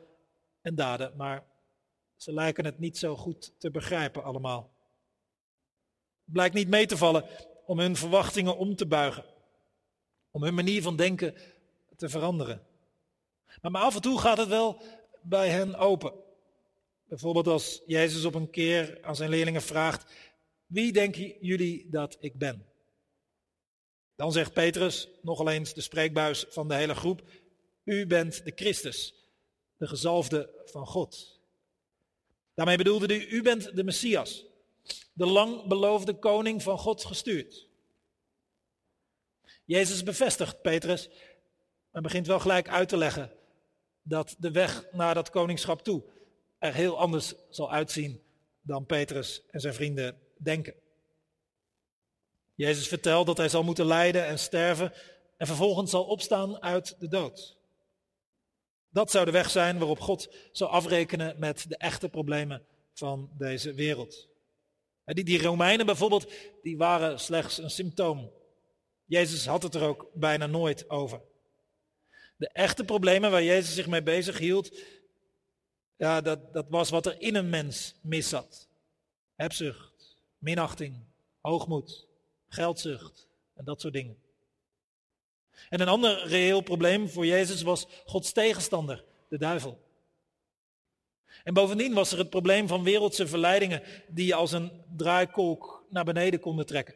en 0.61 0.75
daden, 0.75 1.13
maar 1.15 1.43
ze 2.15 2.33
lijken 2.33 2.65
het 2.65 2.79
niet 2.79 2.97
zo 2.97 3.15
goed 3.15 3.53
te 3.57 3.71
begrijpen 3.71 4.23
allemaal. 4.23 4.71
Het 6.23 6.33
blijkt 6.33 6.55
niet 6.55 6.67
mee 6.67 6.85
te 6.85 6.97
vallen 6.97 7.25
om 7.65 7.79
hun 7.79 7.95
verwachtingen 7.95 8.57
om 8.57 8.75
te 8.75 8.85
buigen, 8.85 9.25
om 10.31 10.43
hun 10.43 10.53
manier 10.53 10.81
van 10.81 10.95
denken 10.95 11.35
te 11.95 12.09
veranderen. 12.09 12.66
Maar, 13.61 13.81
af 13.81 13.95
en 13.95 14.01
toe 14.01 14.19
gaat 14.19 14.37
het 14.37 14.47
wel 14.47 14.81
bij 15.21 15.49
hen 15.49 15.75
open. 15.75 16.13
Bijvoorbeeld 17.07 17.47
als 17.47 17.81
Jezus 17.85 18.25
op 18.25 18.35
een 18.35 18.49
keer 18.49 18.97
aan 19.01 19.15
zijn 19.15 19.29
leerlingen 19.29 19.61
vraagt: 19.61 20.11
Wie 20.65 20.91
denken 20.91 21.35
jullie 21.39 21.89
dat 21.89 22.17
ik 22.19 22.37
ben? 22.37 22.65
Dan 24.15 24.31
zegt 24.31 24.53
Petrus, 24.53 25.09
nogal 25.21 25.49
eens 25.49 25.73
de 25.73 25.81
spreekbuis 25.81 26.45
van 26.49 26.67
de 26.67 26.75
hele 26.75 26.95
groep, 26.95 27.21
u 27.83 28.07
bent 28.07 28.45
de 28.45 28.51
Christus, 28.55 29.13
de 29.77 29.87
gezalfde 29.87 30.49
van 30.65 30.85
God. 30.87 31.39
Daarmee 32.53 32.77
bedoelde 32.77 33.05
hij, 33.05 33.27
u 33.27 33.41
bent 33.41 33.75
de 33.75 33.83
Messias, 33.83 34.45
de 35.13 35.25
lang 35.25 35.67
beloofde 35.67 36.13
koning 36.13 36.63
van 36.63 36.77
God 36.77 37.05
gestuurd. 37.05 37.67
Jezus 39.65 40.03
bevestigt 40.03 40.61
Petrus 40.61 41.09
en 41.91 42.01
begint 42.01 42.27
wel 42.27 42.39
gelijk 42.39 42.69
uit 42.69 42.89
te 42.89 42.97
leggen 42.97 43.36
dat 44.07 44.35
de 44.39 44.51
weg 44.51 44.85
naar 44.91 45.13
dat 45.13 45.29
koningschap 45.29 45.83
toe 45.83 46.03
er 46.59 46.73
heel 46.73 46.99
anders 46.99 47.33
zal 47.49 47.71
uitzien 47.71 48.21
dan 48.61 48.85
Petrus 48.85 49.43
en 49.49 49.59
zijn 49.59 49.73
vrienden 49.73 50.19
denken. 50.37 50.73
Jezus 52.55 52.87
vertelt 52.87 53.25
dat 53.25 53.37
hij 53.37 53.49
zal 53.49 53.63
moeten 53.63 53.85
lijden 53.85 54.25
en 54.25 54.39
sterven 54.39 54.93
en 55.37 55.47
vervolgens 55.47 55.91
zal 55.91 56.03
opstaan 56.03 56.61
uit 56.61 56.95
de 56.99 57.07
dood. 57.07 57.57
Dat 58.89 59.11
zou 59.11 59.25
de 59.25 59.31
weg 59.31 59.49
zijn 59.49 59.77
waarop 59.77 59.99
God 59.99 60.35
zou 60.51 60.71
afrekenen 60.71 61.39
met 61.39 61.65
de 61.69 61.77
echte 61.77 62.09
problemen 62.09 62.65
van 62.93 63.29
deze 63.37 63.73
wereld. 63.73 64.27
Die, 65.05 65.23
die 65.23 65.41
Romeinen 65.41 65.85
bijvoorbeeld, 65.85 66.31
die 66.61 66.77
waren 66.77 67.19
slechts 67.19 67.57
een 67.57 67.69
symptoom. 67.69 68.31
Jezus 69.05 69.45
had 69.45 69.63
het 69.63 69.75
er 69.75 69.83
ook 69.83 70.09
bijna 70.13 70.45
nooit 70.45 70.89
over. 70.89 71.21
De 72.37 72.49
echte 72.49 72.83
problemen 72.83 73.31
waar 73.31 73.43
Jezus 73.43 73.75
zich 73.75 73.87
mee 73.87 74.03
bezig 74.03 74.37
hield, 74.37 74.77
ja, 75.95 76.21
dat, 76.21 76.53
dat 76.53 76.65
was 76.69 76.89
wat 76.89 77.05
er 77.05 77.21
in 77.21 77.35
een 77.35 77.49
mens 77.49 77.95
mis 78.01 78.29
zat. 78.29 78.67
Hebzucht, 79.35 80.17
minachting, 80.37 81.03
hoogmoed, 81.41 82.07
geldzucht 82.47 83.27
en 83.53 83.65
dat 83.65 83.81
soort 83.81 83.93
dingen. 83.93 84.17
En 85.69 85.81
een 85.81 85.87
ander 85.87 86.27
reëel 86.27 86.61
probleem 86.61 87.09
voor 87.09 87.25
Jezus 87.25 87.61
was 87.61 87.87
Gods 88.05 88.31
tegenstander, 88.31 89.03
de 89.29 89.37
duivel. 89.37 89.85
En 91.43 91.53
bovendien 91.53 91.93
was 91.93 92.11
er 92.11 92.17
het 92.17 92.29
probleem 92.29 92.67
van 92.67 92.83
wereldse 92.83 93.27
verleidingen 93.27 93.83
die 94.07 94.25
je 94.25 94.35
als 94.35 94.51
een 94.51 94.83
draaikolk 94.95 95.85
naar 95.89 96.05
beneden 96.05 96.39
konden 96.39 96.65
trekken. 96.65 96.95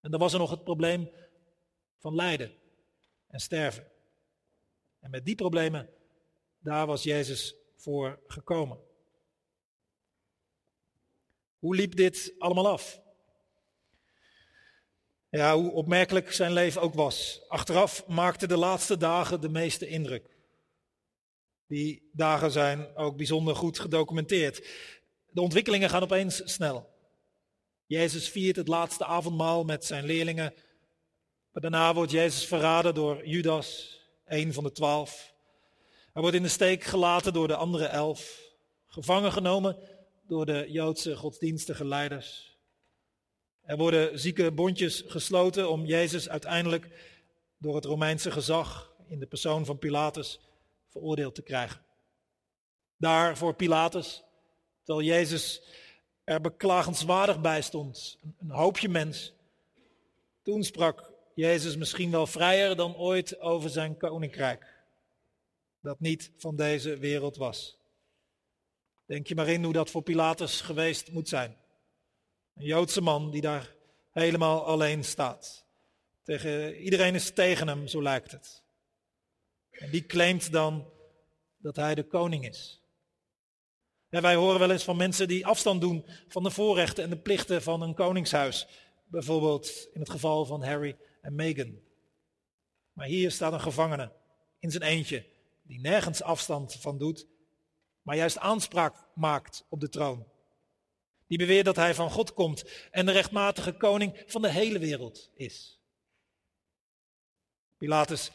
En 0.00 0.10
dan 0.10 0.20
was 0.20 0.32
er 0.32 0.38
nog 0.38 0.50
het 0.50 0.64
probleem 0.64 1.10
van 1.98 2.14
lijden 2.14 2.52
en 3.28 3.40
sterven. 3.40 3.93
En 5.04 5.10
met 5.10 5.24
die 5.24 5.34
problemen, 5.34 5.90
daar 6.58 6.86
was 6.86 7.02
Jezus 7.02 7.54
voor 7.76 8.18
gekomen. 8.26 8.78
Hoe 11.58 11.74
liep 11.74 11.96
dit 11.96 12.34
allemaal 12.38 12.68
af? 12.68 13.00
Ja, 15.30 15.56
hoe 15.56 15.72
opmerkelijk 15.72 16.32
zijn 16.32 16.52
leven 16.52 16.80
ook 16.80 16.94
was. 16.94 17.44
Achteraf 17.48 18.06
maakten 18.06 18.48
de 18.48 18.56
laatste 18.56 18.96
dagen 18.96 19.40
de 19.40 19.48
meeste 19.48 19.86
indruk. 19.86 20.36
Die 21.66 22.10
dagen 22.12 22.50
zijn 22.50 22.96
ook 22.96 23.16
bijzonder 23.16 23.56
goed 23.56 23.78
gedocumenteerd. 23.78 24.68
De 25.30 25.40
ontwikkelingen 25.40 25.90
gaan 25.90 26.02
opeens 26.02 26.42
snel. 26.44 26.92
Jezus 27.86 28.28
viert 28.28 28.56
het 28.56 28.68
laatste 28.68 29.04
avondmaal 29.04 29.64
met 29.64 29.84
zijn 29.84 30.04
leerlingen. 30.04 30.54
Maar 31.50 31.62
daarna 31.62 31.94
wordt 31.94 32.10
Jezus 32.10 32.46
verraden 32.46 32.94
door 32.94 33.26
Judas, 33.26 34.02
een 34.34 34.52
van 34.52 34.64
de 34.64 34.72
twaalf. 34.72 35.34
Hij 36.12 36.22
wordt 36.22 36.36
in 36.36 36.42
de 36.42 36.48
steek 36.48 36.84
gelaten 36.84 37.32
door 37.32 37.48
de 37.48 37.56
andere 37.56 37.84
elf. 37.84 38.40
Gevangen 38.86 39.32
genomen 39.32 39.78
door 40.26 40.46
de 40.46 40.66
Joodse 40.68 41.16
godsdienstige 41.16 41.84
leiders. 41.84 42.58
Er 43.62 43.76
worden 43.76 44.18
zieke 44.18 44.52
bondjes 44.52 45.02
gesloten 45.06 45.70
om 45.70 45.84
Jezus 45.84 46.28
uiteindelijk 46.28 46.88
door 47.58 47.74
het 47.74 47.84
Romeinse 47.84 48.30
gezag 48.30 48.92
in 49.08 49.18
de 49.18 49.26
persoon 49.26 49.64
van 49.64 49.78
Pilatus 49.78 50.40
veroordeeld 50.88 51.34
te 51.34 51.42
krijgen. 51.42 51.82
Daar 52.96 53.36
voor 53.36 53.54
Pilatus, 53.54 54.24
terwijl 54.82 55.06
Jezus 55.06 55.62
er 56.24 56.40
beklagenswaardig 56.40 57.40
bij 57.40 57.62
stond, 57.62 58.18
een 58.38 58.50
hoopje 58.50 58.88
mens. 58.88 59.32
Toen 60.42 60.64
sprak 60.64 61.12
Jezus 61.34 61.76
misschien 61.76 62.10
wel 62.10 62.26
vrijer 62.26 62.76
dan 62.76 62.96
ooit 62.96 63.40
over 63.40 63.70
zijn 63.70 63.96
koninkrijk, 63.96 64.74
dat 65.80 66.00
niet 66.00 66.30
van 66.36 66.56
deze 66.56 66.96
wereld 66.96 67.36
was. 67.36 67.78
Denk 69.06 69.26
je 69.26 69.34
maar 69.34 69.48
in 69.48 69.64
hoe 69.64 69.72
dat 69.72 69.90
voor 69.90 70.02
Pilatus 70.02 70.60
geweest 70.60 71.10
moet 71.12 71.28
zijn. 71.28 71.56
Een 72.54 72.64
Joodse 72.64 73.00
man 73.00 73.30
die 73.30 73.40
daar 73.40 73.74
helemaal 74.10 74.64
alleen 74.64 75.04
staat. 75.04 75.64
Tegen, 76.22 76.76
iedereen 76.76 77.14
is 77.14 77.30
tegen 77.30 77.68
hem, 77.68 77.86
zo 77.86 78.02
lijkt 78.02 78.30
het. 78.30 78.62
En 79.70 79.90
die 79.90 80.06
claimt 80.06 80.52
dan 80.52 80.92
dat 81.56 81.76
hij 81.76 81.94
de 81.94 82.06
koning 82.06 82.48
is. 82.48 82.82
Wij 84.08 84.34
horen 84.34 84.58
wel 84.58 84.70
eens 84.70 84.84
van 84.84 84.96
mensen 84.96 85.28
die 85.28 85.46
afstand 85.46 85.80
doen 85.80 86.06
van 86.28 86.42
de 86.42 86.50
voorrechten 86.50 87.04
en 87.04 87.10
de 87.10 87.18
plichten 87.18 87.62
van 87.62 87.82
een 87.82 87.94
koningshuis. 87.94 88.66
Bijvoorbeeld 89.04 89.88
in 89.92 90.00
het 90.00 90.10
geval 90.10 90.44
van 90.44 90.62
Harry 90.62 90.96
en 91.24 91.34
Meghan. 91.34 91.80
Maar 92.92 93.06
hier 93.06 93.30
staat 93.30 93.52
een 93.52 93.60
gevangene 93.60 94.12
in 94.58 94.70
zijn 94.70 94.82
eentje 94.82 95.26
die 95.62 95.80
nergens 95.80 96.22
afstand 96.22 96.74
van 96.74 96.98
doet, 96.98 97.26
maar 98.02 98.16
juist 98.16 98.38
aanspraak 98.38 99.06
maakt 99.14 99.64
op 99.68 99.80
de 99.80 99.88
troon. 99.88 100.26
Die 101.26 101.38
beweert 101.38 101.64
dat 101.64 101.76
hij 101.76 101.94
van 101.94 102.10
God 102.10 102.34
komt 102.34 102.64
en 102.90 103.06
de 103.06 103.12
rechtmatige 103.12 103.72
koning 103.72 104.22
van 104.26 104.42
de 104.42 104.50
hele 104.50 104.78
wereld 104.78 105.30
is. 105.34 105.80
Pilatus 107.76 108.30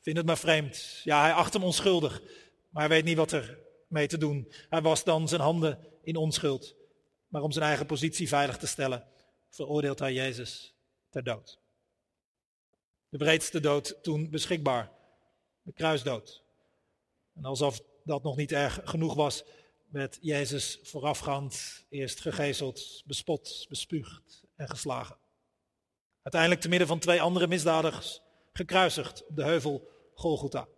vindt 0.00 0.18
het 0.18 0.28
maar 0.28 0.38
vreemd. 0.38 1.00
Ja, 1.04 1.20
hij 1.20 1.32
acht 1.32 1.52
hem 1.52 1.64
onschuldig, 1.64 2.22
maar 2.68 2.82
hij 2.82 2.88
weet 2.88 3.04
niet 3.04 3.16
wat 3.16 3.32
er 3.32 3.58
mee 3.88 4.06
te 4.06 4.18
doen. 4.18 4.52
Hij 4.68 4.82
was 4.82 5.04
dan 5.04 5.28
zijn 5.28 5.40
handen 5.40 5.78
in 6.02 6.16
onschuld. 6.16 6.74
Maar 7.28 7.42
om 7.42 7.52
zijn 7.52 7.64
eigen 7.64 7.86
positie 7.86 8.28
veilig 8.28 8.56
te 8.56 8.66
stellen, 8.66 9.06
veroordeelt 9.50 9.98
hij 9.98 10.12
Jezus 10.12 10.74
ter 11.10 11.24
dood. 11.24 11.61
De 13.12 13.18
breedste 13.18 13.60
dood 13.60 13.98
toen 14.02 14.30
beschikbaar, 14.30 14.90
de 15.62 15.72
kruisdood. 15.72 16.42
En 17.34 17.44
alsof 17.44 17.80
dat 18.04 18.22
nog 18.22 18.36
niet 18.36 18.52
erg 18.52 18.80
genoeg 18.84 19.14
was, 19.14 19.44
werd 19.88 20.18
Jezus 20.20 20.78
voorafgaand 20.82 21.84
eerst 21.88 22.20
gegezeld, 22.20 23.02
bespot, 23.04 23.66
bespuugd 23.68 24.42
en 24.56 24.68
geslagen. 24.68 25.16
Uiteindelijk 26.22 26.60
te 26.62 26.68
midden 26.68 26.88
van 26.88 26.98
twee 26.98 27.22
andere 27.22 27.46
misdadigers 27.46 28.20
gekruisigd 28.52 29.26
op 29.26 29.36
de 29.36 29.44
heuvel 29.44 29.88
Golgotha. 30.14 30.68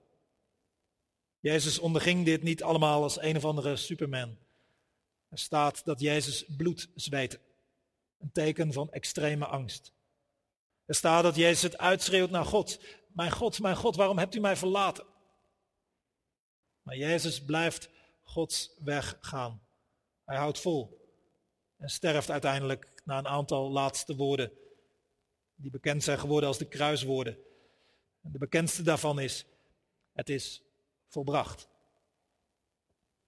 Jezus 1.41 1.79
onderging 1.79 2.25
dit 2.25 2.43
niet 2.43 2.63
allemaal 2.63 3.03
als 3.03 3.21
een 3.21 3.37
of 3.37 3.45
andere 3.45 3.77
superman. 3.77 4.39
Er 5.29 5.39
staat 5.39 5.85
dat 5.85 6.01
Jezus 6.01 6.45
bloed 6.57 6.89
zweette. 6.95 7.41
Een 8.19 8.33
teken 8.33 8.73
van 8.73 8.93
extreme 8.93 9.47
angst. 9.47 9.94
Er 10.87 10.95
staat 10.95 11.23
dat 11.23 11.37
Jezus 11.37 11.63
het 11.63 11.79
uitschreeuwt 11.79 12.31
naar 12.31 12.45
God. 12.45 12.81
Mijn 13.07 13.31
God, 13.31 13.61
mijn 13.61 13.77
God, 13.77 13.97
waarom 13.97 14.19
hebt 14.19 14.35
u 14.35 14.41
mij 14.41 14.57
verlaten? 14.57 15.07
Maar 16.83 16.97
Jezus 16.97 17.45
blijft 17.45 17.89
Gods 18.23 18.75
weg 18.79 19.17
gaan. 19.21 19.63
Hij 20.25 20.37
houdt 20.37 20.61
vol 20.61 21.03
en 21.77 21.89
sterft 21.89 22.31
uiteindelijk 22.31 23.03
na 23.05 23.19
een 23.19 23.29
aantal 23.29 23.71
laatste 23.71 24.17
woorden 24.17 24.53
die 25.55 25.71
bekend 25.71 26.03
zijn 26.03 26.19
geworden 26.19 26.49
als 26.49 26.59
de 26.59 26.69
kruiswoorden. 26.69 27.39
En 28.23 28.33
de 28.33 28.39
bekendste 28.39 28.83
daarvan 28.83 29.21
is, 29.21 29.47
het 30.13 30.29
is 30.29 30.63
volbracht. 31.09 31.69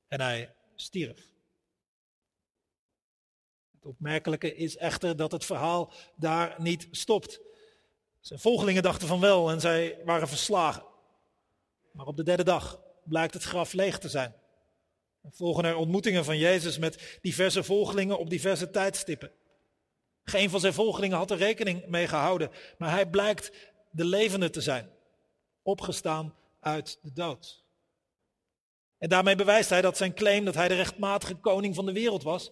En 0.09 0.21
hij 0.21 0.55
stierf. 0.75 1.35
Het 3.73 3.85
opmerkelijke 3.85 4.55
is 4.55 4.77
echter 4.77 5.17
dat 5.17 5.33
het 5.33 5.45
verhaal 5.45 5.93
daar 6.17 6.63
niet 6.63 6.89
stopt. 6.91 7.41
Zijn 8.27 8.41
volgelingen 8.41 8.83
dachten 8.83 9.09
van 9.09 9.21
wel 9.21 9.51
en 9.51 9.61
zij 9.61 9.99
waren 10.05 10.29
verslagen. 10.29 10.85
Maar 11.93 12.07
op 12.07 12.17
de 12.17 12.23
derde 12.23 12.45
dag 12.45 12.81
blijkt 13.05 13.35
het 13.35 13.43
graf 13.43 13.73
leeg 13.73 13.99
te 13.99 14.09
zijn. 14.09 14.35
En 15.23 15.33
volgen 15.33 15.65
er 15.65 15.77
ontmoetingen 15.77 16.25
van 16.25 16.39
Jezus 16.39 16.79
met 16.79 17.19
diverse 17.23 17.63
volgelingen 17.63 18.19
op 18.19 18.31
diverse 18.31 18.71
tijdstippen. 18.71 19.31
Geen 20.25 20.51
van 20.51 20.61
zijn 20.61 20.73
volgelingen 20.73 21.17
had 21.17 21.31
er 21.31 21.37
rekening 21.37 21.87
mee 21.87 22.09
gehouden, 22.09 22.51
maar 22.79 22.91
hij 22.91 23.07
blijkt 23.07 23.53
de 23.91 24.05
levende 24.05 24.51
te 24.51 24.61
zijn, 24.61 24.91
opgestaan 25.63 26.35
uit 26.61 26.99
de 27.03 27.13
dood. 27.13 27.65
En 28.99 29.09
daarmee 29.09 29.37
bewijst 29.37 29.71
hij 29.71 29.81
dat 29.81 29.97
zijn 29.97 30.15
claim 30.15 30.45
dat 30.45 30.55
hij 30.55 30.69
de 30.69 30.75
rechtmatige 30.75 31.35
koning 31.35 31.75
van 31.75 31.87
de 31.87 31.93
wereld 31.93 32.23
was, 32.23 32.51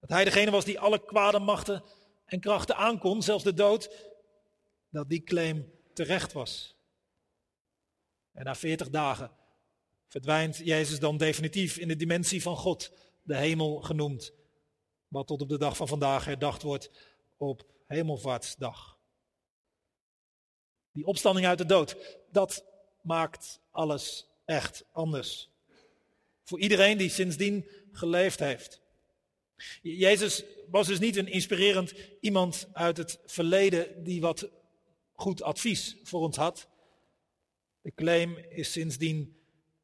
dat 0.00 0.10
hij 0.10 0.24
degene 0.24 0.50
was 0.50 0.64
die 0.64 0.80
alle 0.80 1.04
kwade 1.04 1.38
machten 1.38 1.84
en 2.24 2.40
krachten 2.40 2.76
aankon, 2.76 3.22
zelfs 3.22 3.44
de 3.44 3.54
dood, 3.54 4.07
dat 4.90 5.08
die 5.08 5.22
claim 5.22 5.72
terecht 5.92 6.32
was. 6.32 6.76
En 8.32 8.44
na 8.44 8.54
veertig 8.54 8.90
dagen 8.90 9.30
verdwijnt 10.08 10.56
Jezus 10.56 10.98
dan 10.98 11.16
definitief 11.16 11.78
in 11.78 11.88
de 11.88 11.96
dimensie 11.96 12.42
van 12.42 12.56
God, 12.56 12.92
de 13.22 13.36
hemel 13.36 13.80
genoemd, 13.80 14.32
wat 15.08 15.26
tot 15.26 15.40
op 15.40 15.48
de 15.48 15.58
dag 15.58 15.76
van 15.76 15.88
vandaag 15.88 16.24
herdacht 16.24 16.62
wordt 16.62 16.90
op 17.36 17.66
Hemelvaartsdag. 17.86 18.98
Die 20.92 21.06
opstanding 21.06 21.46
uit 21.46 21.58
de 21.58 21.66
dood, 21.66 21.96
dat 22.30 22.64
maakt 23.02 23.60
alles 23.70 24.26
echt 24.44 24.84
anders. 24.92 25.50
Voor 26.44 26.60
iedereen 26.60 26.98
die 26.98 27.10
sindsdien 27.10 27.68
geleefd 27.92 28.38
heeft. 28.38 28.80
Jezus 29.82 30.44
was 30.70 30.86
dus 30.86 30.98
niet 30.98 31.16
een 31.16 31.28
inspirerend 31.28 31.94
iemand 32.20 32.68
uit 32.72 32.96
het 32.96 33.18
verleden 33.24 34.04
die 34.04 34.20
wat 34.20 34.48
goed 35.18 35.42
advies 35.42 35.96
voor 36.02 36.20
ons 36.20 36.36
had. 36.36 36.68
De 37.80 37.92
claim 37.94 38.36
is 38.48 38.72
sindsdien, 38.72 39.36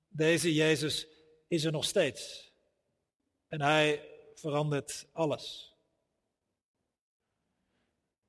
deze 0.09 0.55
Jezus 0.55 1.07
is 1.49 1.65
er 1.65 1.73
nog 1.73 1.85
steeds. 1.85 2.53
En 3.49 3.61
hij 3.61 4.09
verandert 4.35 5.07
alles. 5.13 5.75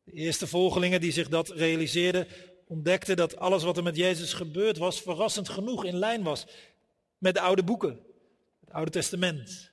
De 0.03 0.11
eerste 0.11 0.47
volgelingen 0.47 1.01
die 1.01 1.11
zich 1.11 1.29
dat 1.29 1.49
realiseerden, 1.49 2.27
ontdekten 2.67 3.15
dat 3.15 3.37
alles 3.37 3.63
wat 3.63 3.77
er 3.77 3.83
met 3.83 3.95
Jezus 3.95 4.33
gebeurd 4.33 4.77
was, 4.77 5.01
verrassend 5.01 5.49
genoeg 5.49 5.85
in 5.85 5.95
lijn 5.95 6.23
was 6.23 6.45
met 7.17 7.33
de 7.33 7.41
oude 7.41 7.63
boeken, 7.63 8.05
het 8.59 8.71
Oude 8.71 8.91
Testament. 8.91 9.71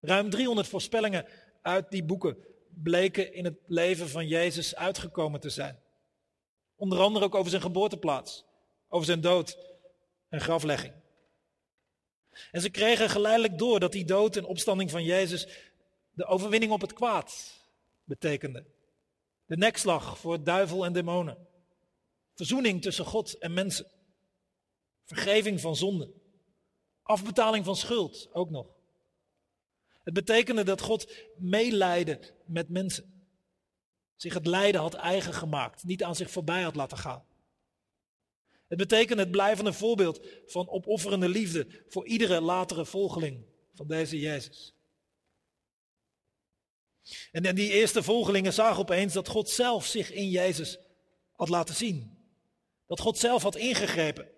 Ruim 0.00 0.30
300 0.30 0.68
voorspellingen 0.68 1.26
uit 1.62 1.90
die 1.90 2.04
boeken 2.04 2.36
bleken 2.68 3.32
in 3.34 3.44
het 3.44 3.58
leven 3.66 4.08
van 4.08 4.26
Jezus 4.26 4.74
uitgekomen 4.74 5.40
te 5.40 5.50
zijn. 5.50 5.82
Onder 6.84 7.00
andere 7.00 7.24
ook 7.24 7.34
over 7.34 7.50
zijn 7.50 7.62
geboorteplaats, 7.62 8.44
over 8.88 9.06
zijn 9.06 9.20
dood 9.20 9.58
en 10.28 10.40
graflegging. 10.40 10.92
En 12.50 12.60
ze 12.60 12.70
kregen 12.70 13.10
geleidelijk 13.10 13.58
door 13.58 13.80
dat 13.80 13.92
die 13.92 14.04
dood 14.04 14.36
en 14.36 14.44
opstanding 14.44 14.90
van 14.90 15.04
Jezus 15.04 15.48
de 16.10 16.24
overwinning 16.24 16.72
op 16.72 16.80
het 16.80 16.92
kwaad 16.92 17.60
betekende. 18.04 18.64
De 19.46 19.56
nekslag 19.56 20.18
voor 20.18 20.44
duivel 20.44 20.84
en 20.84 20.92
demonen. 20.92 21.46
Verzoening 22.34 22.82
tussen 22.82 23.04
God 23.04 23.38
en 23.38 23.54
mensen. 23.54 23.86
Vergeving 25.04 25.60
van 25.60 25.76
zonde. 25.76 26.12
Afbetaling 27.02 27.64
van 27.64 27.76
schuld 27.76 28.28
ook 28.32 28.50
nog. 28.50 28.66
Het 30.02 30.14
betekende 30.14 30.62
dat 30.62 30.80
God 30.80 31.12
meeleidde 31.36 32.34
met 32.46 32.68
mensen. 32.68 33.13
Zich 34.16 34.34
het 34.34 34.46
lijden 34.46 34.80
had 34.80 34.94
eigen 34.94 35.34
gemaakt, 35.34 35.84
niet 35.84 36.02
aan 36.04 36.16
zich 36.16 36.30
voorbij 36.30 36.62
had 36.62 36.74
laten 36.74 36.98
gaan. 36.98 37.24
Het 38.68 38.78
betekende 38.78 39.22
het 39.22 39.30
blijvende 39.30 39.72
voorbeeld 39.72 40.26
van 40.46 40.68
opofferende 40.68 41.28
liefde 41.28 41.84
voor 41.88 42.06
iedere 42.06 42.40
latere 42.40 42.84
volgeling 42.84 43.44
van 43.74 43.86
deze 43.86 44.18
Jezus. 44.18 44.74
En 47.32 47.54
die 47.54 47.70
eerste 47.70 48.02
volgelingen 48.02 48.52
zagen 48.52 48.80
opeens 48.80 49.12
dat 49.12 49.28
God 49.28 49.48
zelf 49.48 49.86
zich 49.86 50.12
in 50.12 50.30
Jezus 50.30 50.78
had 51.32 51.48
laten 51.48 51.74
zien. 51.74 52.18
Dat 52.86 53.00
God 53.00 53.18
zelf 53.18 53.42
had 53.42 53.56
ingegrepen 53.56 54.28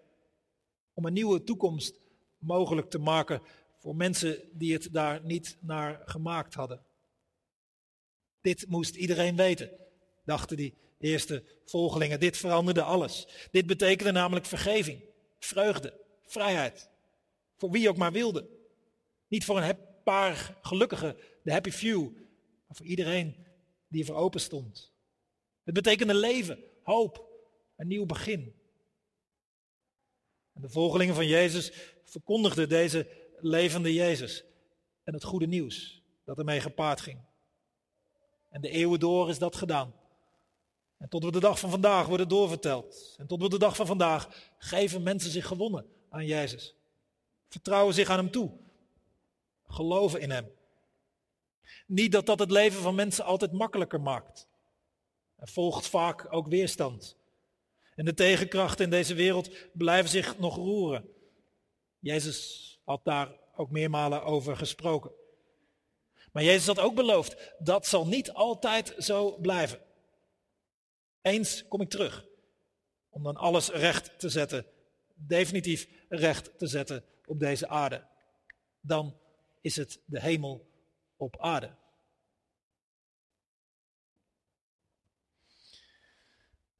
om 0.94 1.04
een 1.04 1.12
nieuwe 1.12 1.42
toekomst 1.42 1.94
mogelijk 2.38 2.90
te 2.90 2.98
maken 2.98 3.42
voor 3.78 3.96
mensen 3.96 4.48
die 4.52 4.72
het 4.72 4.88
daar 4.92 5.24
niet 5.24 5.56
naar 5.60 6.02
gemaakt 6.04 6.54
hadden. 6.54 6.86
Dit 8.46 8.68
moest 8.68 8.94
iedereen 8.94 9.37
weten, 9.37 9.70
dachten 10.24 10.56
die 10.56 10.74
eerste 10.98 11.44
volgelingen. 11.64 12.20
Dit 12.20 12.37
veranderde 12.37 12.82
alles. 12.82 13.26
Dit 13.50 13.66
betekende 13.66 14.12
namelijk 14.12 14.46
vergeving, 14.46 15.00
vreugde, 15.38 16.00
vrijheid. 16.24 16.90
Voor 17.56 17.70
wie 17.70 17.88
ook 17.88 17.96
maar 17.96 18.12
wilde. 18.12 18.48
Niet 19.28 19.44
voor 19.44 19.61
een 19.61 19.78
paar 20.04 20.59
gelukkigen, 20.62 21.16
de 21.42 21.52
happy 21.52 21.70
few, 21.70 22.12
maar 22.66 22.76
voor 22.76 22.87
iedereen 22.87 23.46
die 23.88 24.04
voor 24.04 24.16
open 24.16 24.40
stond. 24.40 24.92
Het 25.62 25.74
betekende 25.74 26.14
leven, 26.14 26.64
hoop, 26.82 27.28
een 27.76 27.87
nieuw 27.87 28.06
begin. 28.06 28.54
En 30.52 30.61
de 30.61 30.68
volgelingen 30.68 31.14
van 31.14 31.26
Jezus 31.26 31.72
verkondigden 32.04 32.68
deze 32.68 33.09
levende 33.40 33.94
Jezus 33.94 34.44
en 35.02 35.14
het 35.14 35.24
goede 35.24 35.46
nieuws 35.46 36.02
dat 36.24 36.38
ermee 36.38 36.61
gepaard 36.61 37.00
ging. 37.00 37.35
En 38.56 38.62
de 38.62 38.70
eeuwen 38.70 39.00
door 39.00 39.28
is 39.28 39.38
dat 39.38 39.56
gedaan. 39.56 39.94
En 40.98 41.08
tot 41.08 41.24
we 41.24 41.30
de 41.30 41.40
dag 41.40 41.58
van 41.58 41.70
vandaag 41.70 42.06
worden 42.06 42.28
doorverteld. 42.28 43.14
En 43.18 43.26
tot 43.26 43.40
we 43.40 43.48
de 43.48 43.58
dag 43.58 43.76
van 43.76 43.86
vandaag 43.86 44.52
geven 44.58 45.02
mensen 45.02 45.30
zich 45.30 45.46
gewonnen 45.46 45.86
aan 46.08 46.26
Jezus. 46.26 46.74
Vertrouwen 47.48 47.94
zich 47.94 48.08
aan 48.08 48.18
Hem 48.18 48.30
toe. 48.30 48.50
Geloven 49.66 50.20
in 50.20 50.30
Hem. 50.30 50.52
Niet 51.86 52.12
dat 52.12 52.26
dat 52.26 52.38
het 52.38 52.50
leven 52.50 52.80
van 52.82 52.94
mensen 52.94 53.24
altijd 53.24 53.52
makkelijker 53.52 54.00
maakt. 54.00 54.48
Er 55.36 55.48
volgt 55.48 55.86
vaak 55.86 56.26
ook 56.32 56.48
weerstand. 56.48 57.16
En 57.94 58.04
de 58.04 58.14
tegenkrachten 58.14 58.84
in 58.84 58.90
deze 58.90 59.14
wereld 59.14 59.50
blijven 59.72 60.10
zich 60.10 60.38
nog 60.38 60.56
roeren. 60.56 61.08
Jezus 61.98 62.80
had 62.84 63.04
daar 63.04 63.32
ook 63.56 63.70
meermalen 63.70 64.22
over 64.22 64.56
gesproken. 64.56 65.10
Maar 66.37 66.44
Jezus 66.44 66.66
had 66.66 66.79
ook 66.79 66.94
beloofd, 66.94 67.55
dat 67.59 67.87
zal 67.87 68.07
niet 68.07 68.33
altijd 68.33 68.94
zo 68.99 69.37
blijven. 69.37 69.81
Eens 71.22 71.68
kom 71.68 71.81
ik 71.81 71.90
terug, 71.90 72.25
om 73.09 73.22
dan 73.22 73.37
alles 73.37 73.68
recht 73.68 74.18
te 74.18 74.29
zetten, 74.29 74.66
definitief 75.14 75.88
recht 76.09 76.59
te 76.59 76.66
zetten 76.66 77.05
op 77.27 77.38
deze 77.38 77.68
aarde. 77.68 78.07
Dan 78.81 79.20
is 79.61 79.77
het 79.77 80.01
de 80.05 80.20
hemel 80.20 80.68
op 81.16 81.40
aarde. 81.40 81.75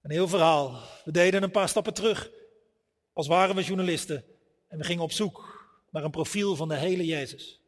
Een 0.03 0.11
heel 0.11 0.29
verhaal. 0.29 0.83
We 1.05 1.11
deden 1.11 1.43
een 1.43 1.51
paar 1.51 1.69
stappen 1.69 1.95
terug, 1.95 2.31
als 3.13 3.27
waren 3.27 3.55
we 3.55 3.63
journalisten, 3.63 4.25
en 4.69 4.79
we 4.79 4.85
gingen 4.85 5.03
op 5.03 5.13
zoek 5.13 5.69
maar 5.91 6.05
een 6.05 6.11
profiel 6.11 6.57
van 6.57 6.69
de 6.69 6.77
hele 6.77 7.05
Jezus. 7.05 7.61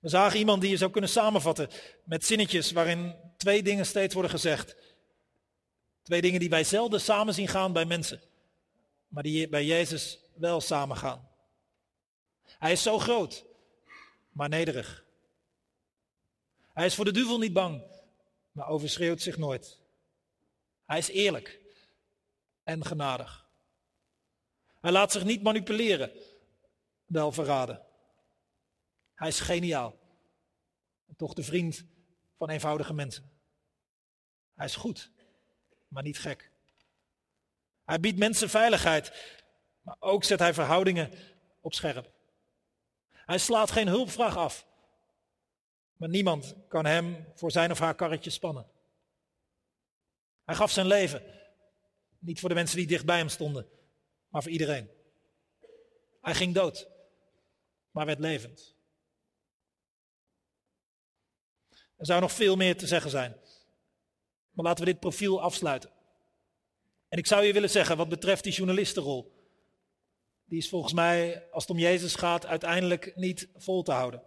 We 0.00 0.08
zagen 0.08 0.38
iemand 0.38 0.60
die 0.60 0.70
je 0.70 0.76
zou 0.76 0.90
kunnen 0.90 1.10
samenvatten 1.10 1.68
met 2.04 2.24
zinnetjes 2.24 2.72
waarin 2.72 3.14
twee 3.36 3.62
dingen 3.62 3.86
steeds 3.86 4.14
worden 4.14 4.30
gezegd. 4.30 4.76
Twee 6.02 6.20
dingen 6.20 6.40
die 6.40 6.50
wij 6.50 6.64
zelden 6.64 7.00
samen 7.00 7.34
zien 7.34 7.48
gaan 7.48 7.72
bij 7.72 7.84
mensen, 7.84 8.20
maar 9.08 9.22
die 9.22 9.48
bij 9.48 9.64
Jezus 9.64 10.18
wel 10.34 10.60
samengaan. 10.60 11.28
Hij 12.42 12.72
is 12.72 12.82
zo 12.82 12.98
groot, 12.98 13.44
maar 14.32 14.48
nederig. 14.48 15.04
Hij 16.72 16.86
is 16.86 16.94
voor 16.94 17.04
de 17.04 17.12
duivel 17.12 17.38
niet 17.38 17.52
bang, 17.52 17.82
maar 18.52 18.68
overschreeuwt 18.68 19.22
zich 19.22 19.36
nooit. 19.36 19.80
Hij 20.86 20.98
is 20.98 21.08
eerlijk 21.08 21.60
en 22.64 22.84
genadig. 22.84 23.46
Hij 24.80 24.92
laat 24.92 25.12
zich 25.12 25.24
niet 25.24 25.42
manipuleren, 25.42 26.10
wel 27.06 27.32
verraden. 27.32 27.85
Hij 29.16 29.28
is 29.28 29.40
geniaal. 29.40 29.98
En 31.06 31.16
toch 31.16 31.34
de 31.34 31.42
vriend 31.42 31.84
van 32.36 32.50
eenvoudige 32.50 32.94
mensen. 32.94 33.30
Hij 34.54 34.66
is 34.66 34.76
goed, 34.76 35.10
maar 35.88 36.02
niet 36.02 36.18
gek. 36.18 36.50
Hij 37.84 38.00
biedt 38.00 38.18
mensen 38.18 38.48
veiligheid, 38.48 39.34
maar 39.80 39.96
ook 39.98 40.24
zet 40.24 40.38
hij 40.38 40.54
verhoudingen 40.54 41.10
op 41.60 41.74
scherp. 41.74 42.12
Hij 43.10 43.38
slaat 43.38 43.70
geen 43.70 43.88
hulpvraag 43.88 44.36
af, 44.36 44.66
maar 45.96 46.08
niemand 46.08 46.54
kan 46.68 46.86
hem 46.86 47.26
voor 47.34 47.50
zijn 47.50 47.70
of 47.70 47.78
haar 47.78 47.94
karretje 47.94 48.30
spannen. 48.30 48.70
Hij 50.44 50.54
gaf 50.54 50.70
zijn 50.70 50.86
leven, 50.86 51.22
niet 52.18 52.40
voor 52.40 52.48
de 52.48 52.54
mensen 52.54 52.76
die 52.76 52.86
dicht 52.86 53.04
bij 53.04 53.18
hem 53.18 53.28
stonden, 53.28 53.68
maar 54.28 54.42
voor 54.42 54.52
iedereen. 54.52 54.90
Hij 56.20 56.34
ging 56.34 56.54
dood 56.54 56.94
maar 57.96 58.06
werd 58.06 58.18
levend. 58.18 58.75
Er 61.96 62.06
zou 62.06 62.20
nog 62.20 62.32
veel 62.32 62.56
meer 62.56 62.76
te 62.76 62.86
zeggen 62.86 63.10
zijn. 63.10 63.36
Maar 64.50 64.64
laten 64.64 64.84
we 64.84 64.90
dit 64.90 65.00
profiel 65.00 65.42
afsluiten. 65.42 65.90
En 67.08 67.18
ik 67.18 67.26
zou 67.26 67.44
je 67.44 67.52
willen 67.52 67.70
zeggen, 67.70 67.96
wat 67.96 68.08
betreft 68.08 68.44
die 68.44 68.52
journalistenrol, 68.52 69.36
die 70.44 70.58
is 70.58 70.68
volgens 70.68 70.92
mij, 70.92 71.48
als 71.50 71.62
het 71.62 71.72
om 71.72 71.78
Jezus 71.78 72.14
gaat, 72.14 72.46
uiteindelijk 72.46 73.16
niet 73.16 73.48
vol 73.56 73.82
te 73.82 73.92
houden. 73.92 74.22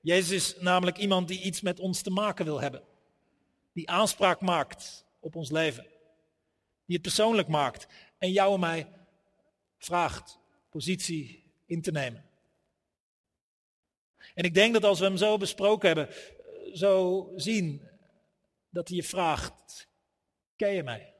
Jezus 0.00 0.30
is 0.30 0.60
namelijk 0.60 0.98
iemand 0.98 1.28
die 1.28 1.42
iets 1.42 1.60
met 1.60 1.80
ons 1.80 2.02
te 2.02 2.10
maken 2.10 2.44
wil 2.44 2.60
hebben. 2.60 2.82
Die 3.72 3.90
aanspraak 3.90 4.40
maakt 4.40 5.04
op 5.20 5.36
ons 5.36 5.50
leven. 5.50 5.86
Die 6.84 6.94
het 6.96 7.02
persoonlijk 7.02 7.48
maakt 7.48 7.86
en 8.18 8.32
jou 8.32 8.54
en 8.54 8.60
mij 8.60 8.88
vraagt 9.78 10.38
positie 10.70 11.52
in 11.66 11.82
te 11.82 11.90
nemen. 11.90 12.27
En 14.38 14.44
ik 14.44 14.54
denk 14.54 14.72
dat 14.72 14.84
als 14.84 14.98
we 14.98 15.04
hem 15.04 15.16
zo 15.16 15.36
besproken 15.36 15.86
hebben, 15.86 16.08
zo 16.76 17.32
zien 17.36 17.88
dat 18.68 18.88
hij 18.88 18.96
je 18.96 19.02
vraagt, 19.02 19.88
ken 20.56 20.72
je 20.72 20.82
mij? 20.82 21.14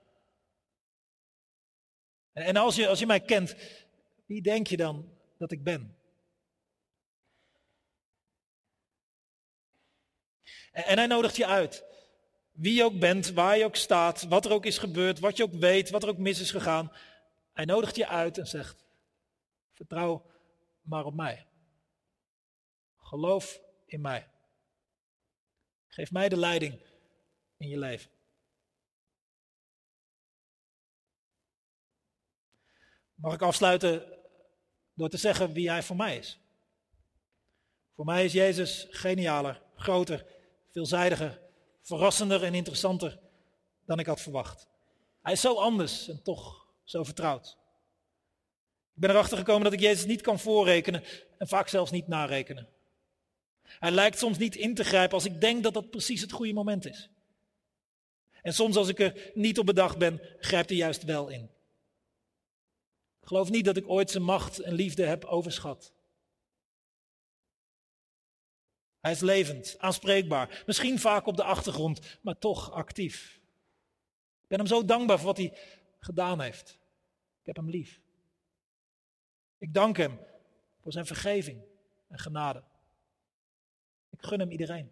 En 2.32 2.56
als 2.56 2.76
je, 2.76 2.88
als 2.88 2.98
je 2.98 3.06
mij 3.06 3.20
kent, 3.20 3.56
wie 4.26 4.42
denk 4.42 4.66
je 4.66 4.76
dan 4.76 5.12
dat 5.38 5.52
ik 5.52 5.64
ben? 5.64 5.96
En 10.72 10.98
hij 10.98 11.06
nodigt 11.06 11.36
je 11.36 11.46
uit. 11.46 11.84
Wie 12.52 12.74
je 12.74 12.84
ook 12.84 12.98
bent, 12.98 13.30
waar 13.30 13.58
je 13.58 13.64
ook 13.64 13.76
staat, 13.76 14.22
wat 14.22 14.44
er 14.44 14.52
ook 14.52 14.66
is 14.66 14.78
gebeurd, 14.78 15.18
wat 15.18 15.36
je 15.36 15.42
ook 15.42 15.54
weet, 15.54 15.90
wat 15.90 16.02
er 16.02 16.08
ook 16.08 16.18
mis 16.18 16.40
is 16.40 16.50
gegaan. 16.50 16.92
Hij 17.52 17.64
nodigt 17.64 17.96
je 17.96 18.08
uit 18.08 18.38
en 18.38 18.46
zegt: 18.46 18.84
Vertrouw 19.74 20.30
maar 20.82 21.04
op 21.04 21.14
mij. 21.14 21.47
Geloof 23.08 23.60
in 23.86 24.00
mij. 24.00 24.30
Geef 25.86 26.10
mij 26.10 26.28
de 26.28 26.36
leiding 26.36 26.80
in 27.56 27.68
je 27.68 27.78
leven. 27.78 28.10
Mag 33.14 33.34
ik 33.34 33.42
afsluiten 33.42 34.18
door 34.94 35.08
te 35.08 35.16
zeggen 35.16 35.52
wie 35.52 35.70
hij 35.70 35.82
voor 35.82 35.96
mij 35.96 36.16
is? 36.16 36.40
Voor 37.94 38.04
mij 38.04 38.24
is 38.24 38.32
Jezus 38.32 38.86
genialer, 38.90 39.62
groter, 39.74 40.26
veelzijdiger, 40.70 41.40
verrassender 41.82 42.44
en 42.44 42.54
interessanter 42.54 43.20
dan 43.84 43.98
ik 43.98 44.06
had 44.06 44.20
verwacht. 44.20 44.68
Hij 45.22 45.32
is 45.32 45.40
zo 45.40 45.54
anders 45.54 46.08
en 46.08 46.22
toch 46.22 46.66
zo 46.84 47.04
vertrouwd. 47.04 47.58
Ik 48.94 49.00
ben 49.00 49.10
erachter 49.10 49.38
gekomen 49.38 49.64
dat 49.64 49.72
ik 49.72 49.80
Jezus 49.80 50.06
niet 50.06 50.20
kan 50.20 50.38
voorrekenen 50.38 51.04
en 51.38 51.48
vaak 51.48 51.68
zelfs 51.68 51.90
niet 51.90 52.08
narekenen. 52.08 52.76
Hij 53.68 53.90
lijkt 53.90 54.18
soms 54.18 54.38
niet 54.38 54.56
in 54.56 54.74
te 54.74 54.84
grijpen 54.84 55.14
als 55.14 55.24
ik 55.24 55.40
denk 55.40 55.62
dat 55.62 55.74
dat 55.74 55.90
precies 55.90 56.20
het 56.20 56.32
goede 56.32 56.52
moment 56.52 56.86
is. 56.86 57.10
En 58.42 58.54
soms 58.54 58.76
als 58.76 58.88
ik 58.88 58.98
er 58.98 59.30
niet 59.34 59.58
op 59.58 59.66
bedacht 59.66 59.98
ben, 59.98 60.20
grijpt 60.38 60.68
hij 60.68 60.78
juist 60.78 61.04
wel 61.04 61.28
in. 61.28 61.50
Ik 63.20 63.26
geloof 63.26 63.50
niet 63.50 63.64
dat 63.64 63.76
ik 63.76 63.88
ooit 63.88 64.10
zijn 64.10 64.22
macht 64.22 64.58
en 64.58 64.72
liefde 64.72 65.04
heb 65.04 65.24
overschat. 65.24 65.92
Hij 69.00 69.12
is 69.12 69.20
levend, 69.20 69.74
aanspreekbaar, 69.78 70.62
misschien 70.66 70.98
vaak 70.98 71.26
op 71.26 71.36
de 71.36 71.42
achtergrond, 71.42 72.18
maar 72.20 72.38
toch 72.38 72.72
actief. 72.72 73.40
Ik 74.42 74.48
ben 74.48 74.58
hem 74.58 74.66
zo 74.66 74.84
dankbaar 74.84 75.16
voor 75.16 75.26
wat 75.26 75.36
hij 75.36 75.58
gedaan 75.98 76.40
heeft. 76.40 76.78
Ik 77.40 77.46
heb 77.46 77.56
hem 77.56 77.70
lief. 77.70 78.00
Ik 79.58 79.74
dank 79.74 79.96
hem 79.96 80.18
voor 80.80 80.92
zijn 80.92 81.06
vergeving 81.06 81.62
en 82.08 82.18
genade. 82.18 82.62
Ik 84.18 84.24
gun 84.24 84.40
hem 84.40 84.50
iedereen. 84.50 84.90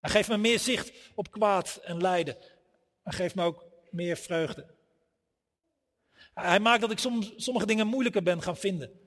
Hij 0.00 0.10
geeft 0.10 0.28
me 0.28 0.36
meer 0.36 0.58
zicht 0.58 1.12
op 1.14 1.30
kwaad 1.30 1.80
en 1.82 2.00
lijden. 2.00 2.36
Hij 3.02 3.12
geeft 3.12 3.34
me 3.34 3.42
ook 3.42 3.64
meer 3.90 4.16
vreugde. 4.16 4.66
Hij 6.34 6.60
maakt 6.60 6.80
dat 6.80 6.90
ik 6.90 6.98
sommige 7.36 7.66
dingen 7.66 7.86
moeilijker 7.86 8.22
ben 8.22 8.42
gaan 8.42 8.56
vinden. 8.56 9.00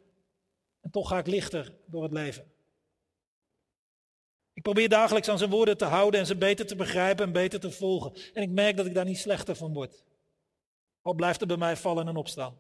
En 0.82 0.92
toch 0.92 1.08
ga 1.08 1.18
ik 1.18 1.28
lichter 1.28 1.74
door 1.86 2.04
het 2.04 2.12
leven. 2.12 2.52
Ik 4.54 4.62
probeer 4.62 4.90
dagelijks 4.90 5.30
aan 5.30 5.38
zijn 5.38 5.50
woorden 5.50 5.78
te 5.78 5.86
houden 5.86 6.20
en 6.20 6.26
ze 6.26 6.36
beter 6.36 6.66
te 6.66 6.76
begrijpen 6.76 7.26
en 7.26 7.32
beter 7.32 7.60
te 7.60 7.72
volgen. 7.72 8.14
En 8.34 8.42
ik 8.42 8.50
merk 8.50 8.78
dat 8.78 8.86
ik 8.86 8.94
daar 8.94 9.06
niet 9.06 9.18
slechter 9.18 9.56
van 9.56 9.74
word. 9.74 10.04
Al 11.02 11.14
blijft 11.14 11.42
er 11.42 11.48
bij 11.48 11.58
mij 11.58 11.78
vallen 11.78 12.08
en 12.08 12.16
opstaan. 12.16 12.58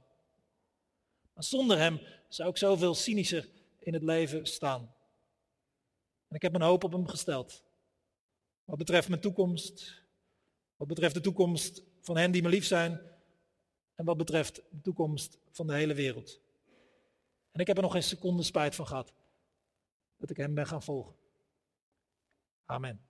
Maar 1.33 1.43
zonder 1.43 1.77
hem 1.77 1.99
zou 2.27 2.49
ik 2.49 2.57
zoveel 2.57 2.95
cynischer 2.95 3.49
in 3.79 3.93
het 3.93 4.03
leven 4.03 4.45
staan. 4.45 4.93
En 6.29 6.35
ik 6.35 6.41
heb 6.41 6.51
mijn 6.51 6.63
hoop 6.63 6.83
op 6.83 6.91
hem 6.91 7.07
gesteld. 7.07 7.63
Wat 8.65 8.77
betreft 8.77 9.09
mijn 9.09 9.21
toekomst, 9.21 10.03
wat 10.75 10.87
betreft 10.87 11.13
de 11.13 11.21
toekomst 11.21 11.83
van 12.01 12.17
hen 12.17 12.31
die 12.31 12.41
me 12.41 12.49
lief 12.49 12.65
zijn 12.65 13.01
en 13.95 14.05
wat 14.05 14.17
betreft 14.17 14.55
de 14.55 14.81
toekomst 14.81 15.37
van 15.51 15.67
de 15.67 15.73
hele 15.73 15.93
wereld. 15.93 16.41
En 17.51 17.59
ik 17.59 17.67
heb 17.67 17.75
er 17.77 17.83
nog 17.83 17.91
geen 17.91 18.03
seconde 18.03 18.43
spijt 18.43 18.75
van 18.75 18.87
gehad 18.87 19.13
dat 20.17 20.29
ik 20.29 20.37
hem 20.37 20.53
ben 20.53 20.67
gaan 20.67 20.83
volgen. 20.83 21.15
Amen. 22.65 23.08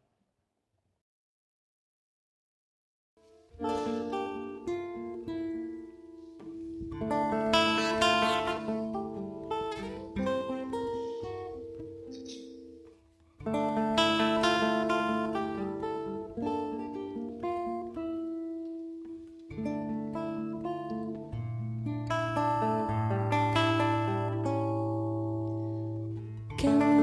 can 26.60 26.99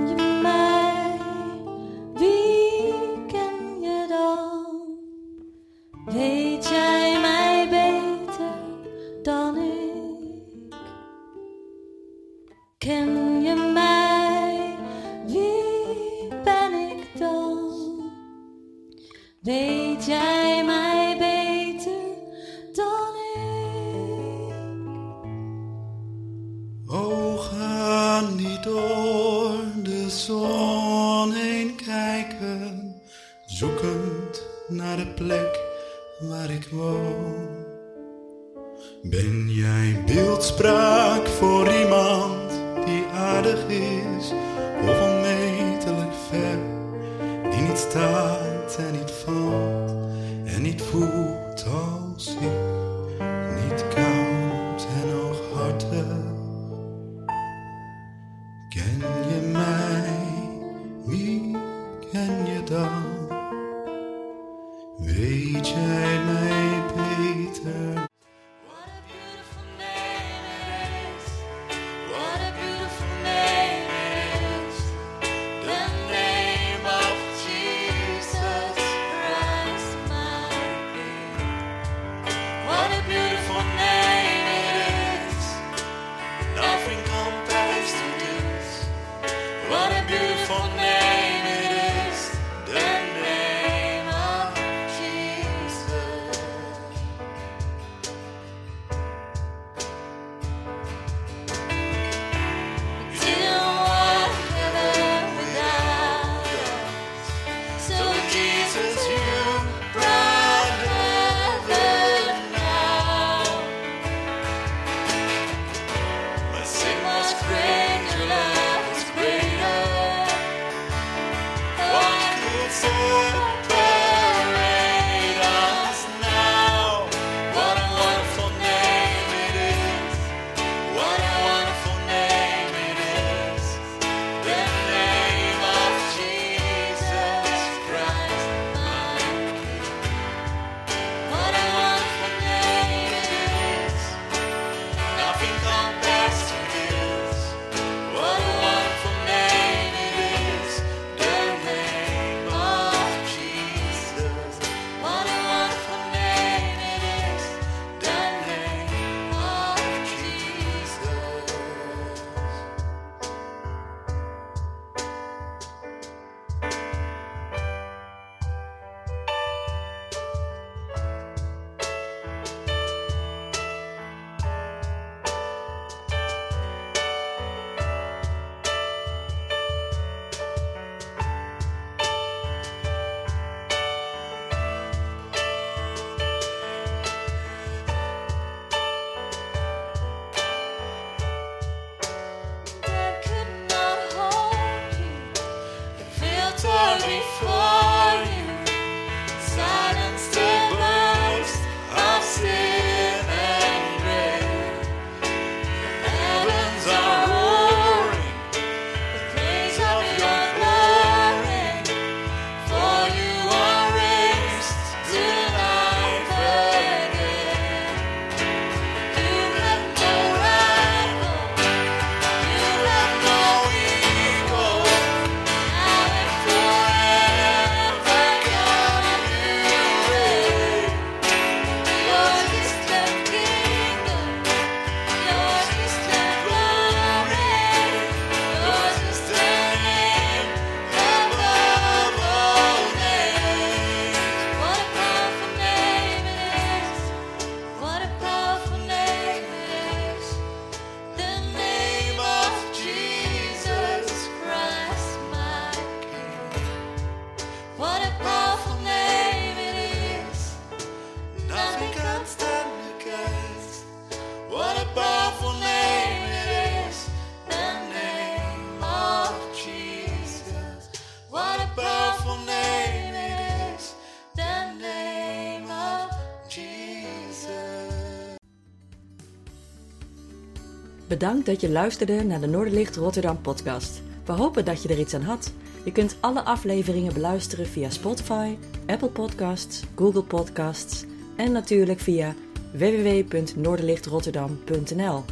Bedankt 281.18 281.46
dat 281.46 281.60
je 281.60 281.70
luisterde 281.70 282.24
naar 282.24 282.40
de 282.40 282.46
Noorderlicht 282.46 282.96
Rotterdam 282.96 283.40
podcast. 283.40 284.02
We 284.24 284.32
hopen 284.32 284.64
dat 284.64 284.82
je 284.82 284.88
er 284.88 284.98
iets 284.98 285.14
aan 285.14 285.22
had. 285.22 285.52
Je 285.84 285.92
kunt 285.92 286.16
alle 286.20 286.42
afleveringen 286.42 287.12
beluisteren 287.12 287.66
via 287.66 287.90
Spotify, 287.90 288.56
Apple 288.86 289.08
Podcasts, 289.08 289.82
Google 289.94 290.22
Podcasts 290.22 291.04
en 291.36 291.52
natuurlijk 291.52 292.00
via 292.00 292.34
www.noorderlichtrotterdam.nl. 292.72 295.24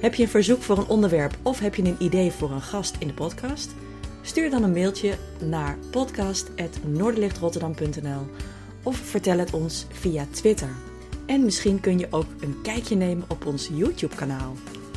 Heb 0.00 0.14
je 0.14 0.22
een 0.22 0.28
verzoek 0.28 0.62
voor 0.62 0.78
een 0.78 0.88
onderwerp 0.88 1.36
of 1.42 1.58
heb 1.58 1.74
je 1.74 1.82
een 1.82 1.96
idee 1.98 2.30
voor 2.30 2.50
een 2.50 2.62
gast 2.62 2.96
in 2.98 3.06
de 3.06 3.14
podcast? 3.14 3.74
Stuur 4.22 4.50
dan 4.50 4.62
een 4.62 4.72
mailtje 4.72 5.14
naar 5.44 5.78
podcast.noorderlichtrotterdam.nl 5.90 8.26
of 8.82 8.96
vertel 8.96 9.38
het 9.38 9.52
ons 9.52 9.86
via 9.90 10.26
Twitter. 10.30 10.70
En 11.26 11.44
misschien 11.44 11.80
kun 11.80 11.98
je 11.98 12.06
ook 12.10 12.26
een 12.40 12.58
kijkje 12.62 12.96
nemen 12.96 13.24
op 13.28 13.46
ons 13.46 13.70
YouTube-kanaal. 13.72 14.56